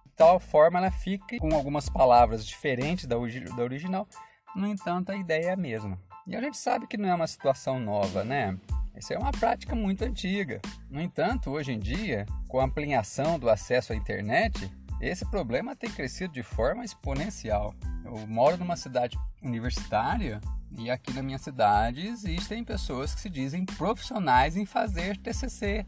de 0.07 0.13
tal 0.17 0.39
forma 0.39 0.79
ela 0.79 0.91
fique 0.91 1.39
com 1.39 1.55
algumas 1.55 1.89
palavras 1.89 2.47
diferentes 2.47 3.07
da, 3.07 3.17
da 3.17 3.63
original, 3.63 4.07
no 4.55 4.67
entanto 4.67 5.11
a 5.11 5.17
ideia 5.17 5.47
é 5.47 5.53
a 5.53 5.57
mesma. 5.57 5.99
E 6.27 6.37
a 6.37 6.41
gente 6.41 6.57
sabe 6.57 6.87
que 6.87 6.97
não 6.97 7.09
é 7.09 7.15
uma 7.15 7.27
situação 7.27 7.81
nova, 7.81 8.23
né? 8.23 8.57
Isso 8.97 9.13
é 9.13 9.19
uma 9.19 9.33
prática 9.33 9.75
muito 9.75 10.05
antiga. 10.05 10.61
No 10.91 11.01
entanto, 11.01 11.51
hoje 11.51 11.73
em 11.73 11.79
dia, 11.79 12.27
com 12.49 12.61
a 12.61 12.65
ampliação 12.65 13.39
do 13.39 13.49
acesso 13.49 13.93
à 13.93 13.97
internet, 13.97 14.71
esse 15.01 15.25
problema 15.25 15.75
tem 15.75 15.91
crescido 15.91 16.33
de 16.35 16.43
forma 16.43 16.85
exponencial. 16.85 17.75
Eu 18.05 18.27
moro 18.27 18.57
numa 18.59 18.77
cidade 18.77 19.19
universitária 19.43 20.41
e 20.79 20.91
aqui 20.91 21.13
na 21.13 21.23
minha 21.23 21.39
cidade 21.39 22.07
existem 22.07 22.63
pessoas 22.63 23.15
que 23.15 23.21
se 23.21 23.31
dizem 23.31 23.65
profissionais 23.65 24.57
em 24.57 24.67
fazer 24.67 25.17
TCC, 25.17 25.87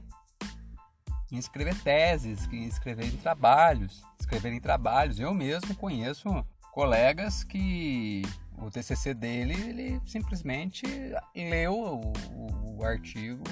em 1.31 1.39
escrever 1.39 1.75
teses, 1.83 2.49
em 2.51 2.65
escrever 2.65 3.07
em 3.07 3.17
trabalhos, 3.17 4.03
escrever 4.19 4.53
em 4.53 4.61
trabalhos. 4.61 5.21
Eu 5.21 5.35
mesmo 5.35 5.75
conheço 5.75 6.29
colegas 6.73 7.45
que 7.45 8.23
o 8.57 8.71
TCC 8.71 9.13
dele 9.13 9.55
ele 9.55 10.01
simplesmente 10.07 10.85
leu 11.35 11.75
o, 11.75 12.79
o 12.79 12.85
artigo, 12.85 13.45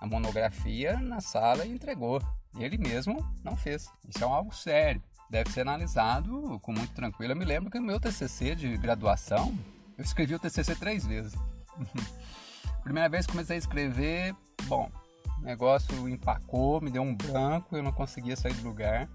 a 0.00 0.06
monografia 0.06 0.98
na 0.98 1.20
sala 1.20 1.66
e 1.66 1.70
entregou. 1.70 2.22
Ele 2.58 2.78
mesmo 2.78 3.24
não 3.44 3.56
fez. 3.56 3.88
Isso 4.08 4.24
é 4.24 4.26
algo 4.26 4.54
sério. 4.54 5.02
Deve 5.28 5.50
ser 5.50 5.60
analisado 5.60 6.58
com 6.60 6.72
muito 6.72 6.92
tranquilo. 6.92 7.32
Eu 7.32 7.36
me 7.36 7.44
lembro 7.44 7.70
que 7.70 7.78
no 7.78 7.86
meu 7.86 8.00
TCC 8.00 8.54
de 8.56 8.76
graduação, 8.76 9.56
eu 9.96 10.02
escrevi 10.02 10.34
o 10.34 10.38
TCC 10.38 10.74
três 10.74 11.06
vezes. 11.06 11.34
Primeira 12.82 13.08
vez 13.08 13.26
que 13.26 13.32
comecei 13.32 13.56
a 13.56 13.58
escrever, 13.58 14.34
bom, 14.64 14.90
o 15.38 15.42
negócio 15.42 16.08
empacou, 16.08 16.80
me 16.80 16.90
deu 16.90 17.02
um 17.02 17.14
branco, 17.14 17.76
eu 17.76 17.82
não 17.82 17.92
conseguia 17.92 18.34
sair 18.36 18.54
do 18.54 18.66
lugar. 18.66 19.08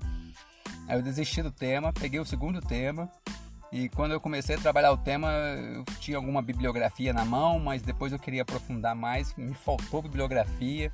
Aí 0.88 0.98
eu 0.98 1.02
desisti 1.02 1.42
do 1.42 1.52
tema, 1.52 1.92
peguei 1.92 2.20
o 2.20 2.26
segundo 2.26 2.62
tema, 2.62 3.10
e 3.76 3.90
quando 3.90 4.14
eu 4.14 4.22
comecei 4.22 4.56
a 4.56 4.58
trabalhar 4.58 4.94
o 4.94 4.98
tema, 4.98 5.30
eu 5.34 5.84
tinha 6.00 6.16
alguma 6.16 6.42
bibliografia 6.42 7.12
na 7.12 7.26
mão, 7.26 7.60
mas 7.60 7.82
depois 7.82 8.14
eu 8.14 8.18
queria 8.18 8.44
aprofundar 8.44 8.96
mais, 8.96 9.36
me 9.36 9.54
faltou 9.54 10.02
bibliografia. 10.02 10.90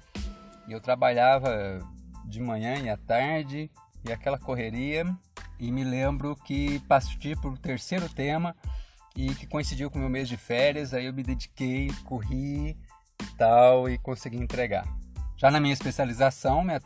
E 0.68 0.72
eu 0.72 0.82
trabalhava 0.82 1.78
de 2.26 2.42
manhã 2.42 2.80
e 2.80 2.90
à 2.90 2.98
tarde, 2.98 3.70
e 4.04 4.12
aquela 4.12 4.40
correria. 4.40 5.06
E 5.60 5.72
me 5.72 5.84
lembro 5.84 6.36
que 6.36 6.80
parti 6.88 7.36
para 7.36 7.52
o 7.52 7.56
terceiro 7.56 8.10
tema 8.10 8.56
e 9.16 9.36
que 9.36 9.46
coincidiu 9.46 9.92
com 9.92 10.00
o 10.00 10.02
meu 10.02 10.10
mês 10.10 10.28
de 10.28 10.36
férias, 10.36 10.92
aí 10.92 11.06
eu 11.06 11.14
me 11.14 11.22
dediquei, 11.22 11.92
corri 12.06 12.76
e 13.22 13.26
tal, 13.38 13.88
e 13.92 14.00
consegui 14.00 14.38
entregar. 14.38 14.88
Já 15.38 15.52
na 15.52 15.60
minha 15.60 15.74
especialização, 15.74 16.64
minha, 16.64 16.82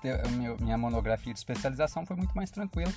minha 0.59 0.77
monografia 0.77 1.31
de 1.31 1.39
especialização 1.39 2.05
foi 2.05 2.17
muito 2.17 2.35
mais 2.35 2.51
tranquila, 2.51 2.91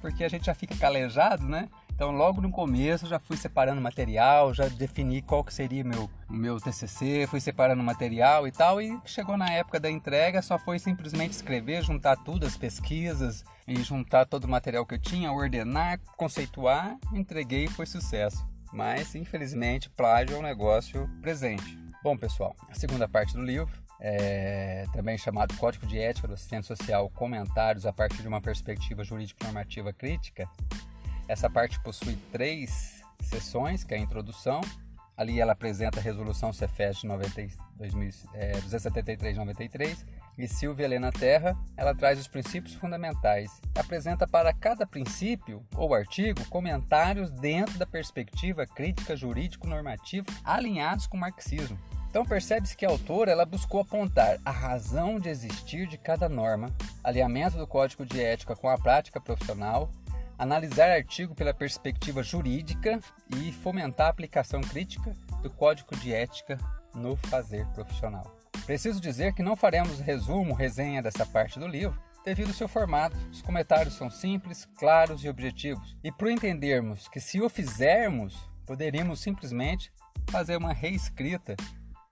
porque 0.00 0.24
a 0.24 0.28
gente 0.28 0.46
já 0.46 0.54
fica 0.54 0.74
calejado, 0.74 1.46
né? 1.46 1.68
Então, 2.00 2.12
logo 2.12 2.40
no 2.40 2.50
começo, 2.50 3.06
já 3.06 3.18
fui 3.18 3.36
separando 3.36 3.78
material, 3.78 4.54
já 4.54 4.66
defini 4.68 5.20
qual 5.20 5.44
que 5.44 5.52
seria 5.52 5.84
meu 5.84 6.08
meu 6.30 6.58
TCC, 6.58 7.26
fui 7.28 7.40
separando 7.40 7.82
material 7.82 8.48
e 8.48 8.50
tal, 8.50 8.80
e 8.80 8.98
chegou 9.04 9.36
na 9.36 9.50
época 9.50 9.78
da 9.78 9.90
entrega, 9.90 10.40
só 10.40 10.58
foi 10.58 10.78
simplesmente 10.78 11.32
escrever, 11.32 11.84
juntar 11.84 12.16
tudo, 12.16 12.46
as 12.46 12.56
pesquisas, 12.56 13.44
e 13.68 13.82
juntar 13.82 14.24
todo 14.24 14.44
o 14.44 14.48
material 14.48 14.86
que 14.86 14.94
eu 14.94 14.98
tinha, 14.98 15.30
ordenar, 15.30 16.00
conceituar, 16.16 16.96
entreguei 17.12 17.64
e 17.64 17.68
foi 17.68 17.84
sucesso. 17.84 18.48
Mas, 18.72 19.14
infelizmente, 19.14 19.90
plágio 19.90 20.36
é 20.36 20.38
um 20.38 20.42
negócio 20.42 21.06
presente. 21.20 21.78
Bom, 22.02 22.16
pessoal, 22.16 22.56
a 22.70 22.74
segunda 22.74 23.06
parte 23.06 23.34
do 23.34 23.42
livro 23.42 23.78
é, 24.00 24.86
também 24.94 25.18
chamado 25.18 25.54
Código 25.58 25.86
de 25.86 25.98
Ética 25.98 26.26
do 26.26 26.32
Assistente 26.32 26.66
Social, 26.66 27.10
comentários 27.10 27.84
a 27.84 27.92
partir 27.92 28.22
de 28.22 28.28
uma 28.28 28.40
perspectiva 28.40 29.04
jurídico-normativa 29.04 29.92
crítica. 29.92 30.48
Essa 31.30 31.48
parte 31.48 31.78
possui 31.78 32.18
três 32.32 33.04
sessões, 33.22 33.84
que 33.84 33.94
é 33.94 33.96
a 33.96 34.00
introdução. 34.00 34.60
Ali 35.16 35.40
ela 35.40 35.52
apresenta 35.52 36.00
a 36.00 36.02
resolução 36.02 36.52
Cefet 36.52 37.06
273-93 37.06 40.04
e 40.36 40.48
Silvia 40.48 40.86
Helena 40.86 41.12
Terra, 41.12 41.56
ela 41.76 41.94
traz 41.94 42.18
os 42.18 42.26
princípios 42.26 42.74
fundamentais. 42.74 43.60
Apresenta 43.78 44.26
para 44.26 44.52
cada 44.52 44.84
princípio 44.84 45.64
ou 45.76 45.94
artigo 45.94 46.44
comentários 46.46 47.30
dentro 47.30 47.78
da 47.78 47.86
perspectiva 47.86 48.66
crítica 48.66 49.14
jurídico-normativa 49.14 50.26
alinhados 50.42 51.06
com 51.06 51.16
o 51.16 51.20
marxismo. 51.20 51.78
Então 52.08 52.26
percebe-se 52.26 52.76
que 52.76 52.84
a 52.84 52.90
autora 52.90 53.30
ela 53.30 53.46
buscou 53.46 53.82
apontar 53.82 54.40
a 54.44 54.50
razão 54.50 55.20
de 55.20 55.28
existir 55.28 55.86
de 55.86 55.96
cada 55.96 56.28
norma, 56.28 56.74
alinhamento 57.04 57.56
do 57.56 57.68
código 57.68 58.04
de 58.04 58.20
ética 58.20 58.56
com 58.56 58.68
a 58.68 58.76
prática 58.76 59.20
profissional, 59.20 59.88
analisar 60.40 60.90
artigo 60.90 61.34
pela 61.34 61.52
perspectiva 61.52 62.22
jurídica 62.22 62.98
e 63.36 63.52
fomentar 63.52 64.06
a 64.06 64.10
aplicação 64.10 64.62
crítica 64.62 65.12
do 65.42 65.50
código 65.50 65.94
de 65.96 66.14
ética 66.14 66.56
no 66.94 67.14
fazer 67.14 67.66
profissional. 67.74 68.34
Preciso 68.64 69.02
dizer 69.02 69.34
que 69.34 69.42
não 69.42 69.54
faremos 69.54 70.00
resumo, 70.00 70.54
resenha 70.54 71.02
dessa 71.02 71.26
parte 71.26 71.58
do 71.58 71.68
livro, 71.68 72.00
devido 72.24 72.48
ao 72.48 72.54
seu 72.54 72.66
formato. 72.66 73.14
Os 73.30 73.42
comentários 73.42 73.94
são 73.94 74.08
simples, 74.08 74.66
claros 74.78 75.22
e 75.22 75.28
objetivos. 75.28 75.94
E 76.02 76.10
para 76.10 76.32
entendermos 76.32 77.06
que 77.06 77.20
se 77.20 77.38
o 77.42 77.50
fizermos, 77.50 78.48
poderíamos 78.64 79.20
simplesmente 79.20 79.92
fazer 80.30 80.56
uma 80.56 80.72
reescrita 80.72 81.54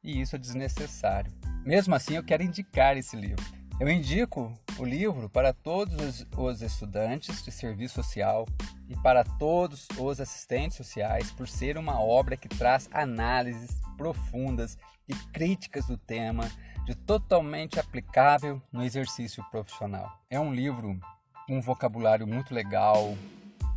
e 0.04 0.20
isso 0.20 0.36
é 0.36 0.38
desnecessário. 0.38 1.32
Mesmo 1.64 1.94
assim, 1.94 2.16
eu 2.16 2.24
quero 2.24 2.42
indicar 2.42 2.94
esse 2.98 3.16
livro. 3.16 3.57
Eu 3.80 3.88
indico 3.88 4.52
o 4.76 4.84
livro 4.84 5.30
para 5.30 5.52
todos 5.52 6.26
os 6.36 6.62
estudantes 6.62 7.44
de 7.44 7.52
serviço 7.52 7.94
social 7.94 8.44
e 8.88 8.96
para 8.96 9.22
todos 9.22 9.86
os 9.96 10.20
assistentes 10.20 10.76
sociais, 10.76 11.30
por 11.30 11.46
ser 11.46 11.78
uma 11.78 12.00
obra 12.00 12.36
que 12.36 12.48
traz 12.48 12.88
análises 12.92 13.80
profundas 13.96 14.76
e 15.06 15.14
críticas 15.32 15.86
do 15.86 15.96
tema, 15.96 16.50
de 16.84 16.96
totalmente 16.96 17.78
aplicável 17.78 18.60
no 18.72 18.82
exercício 18.82 19.44
profissional. 19.48 20.10
É 20.28 20.40
um 20.40 20.52
livro 20.52 20.98
com 21.46 21.58
um 21.58 21.60
vocabulário 21.60 22.26
muito 22.26 22.52
legal, 22.52 23.16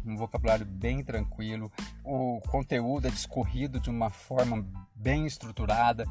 um 0.03 0.17
vocabulário 0.17 0.65
bem 0.65 1.03
tranquilo, 1.03 1.71
o 2.03 2.41
conteúdo 2.49 3.07
é 3.07 3.11
discorrido 3.11 3.79
de 3.79 3.91
uma 3.91 4.09
forma 4.09 4.65
bem 4.95 5.27
estruturada, 5.27 6.05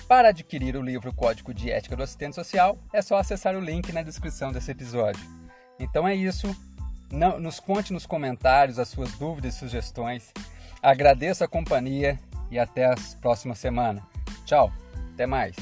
Para 0.08 0.30
adquirir 0.30 0.76
o 0.76 0.82
livro 0.82 1.14
Código 1.14 1.52
de 1.52 1.70
Ética 1.70 1.94
do 1.94 2.02
Assistente 2.02 2.34
Social, 2.34 2.78
é 2.92 3.00
só 3.02 3.18
acessar 3.18 3.54
o 3.54 3.60
link 3.60 3.92
na 3.92 4.02
descrição 4.02 4.50
desse 4.50 4.70
episódio. 4.70 5.20
Então 5.78 6.08
é 6.08 6.14
isso. 6.14 6.56
Não, 7.12 7.38
nos 7.38 7.60
conte 7.60 7.92
nos 7.92 8.06
comentários 8.06 8.78
as 8.78 8.88
suas 8.88 9.12
dúvidas 9.12 9.54
e 9.54 9.58
sugestões. 9.58 10.32
Agradeço 10.82 11.44
a 11.44 11.48
companhia 11.48 12.18
e 12.50 12.58
até 12.58 12.86
a 12.86 12.94
próxima 13.20 13.54
semana. 13.54 14.02
Tchau, 14.46 14.72
até 15.12 15.26
mais. 15.26 15.54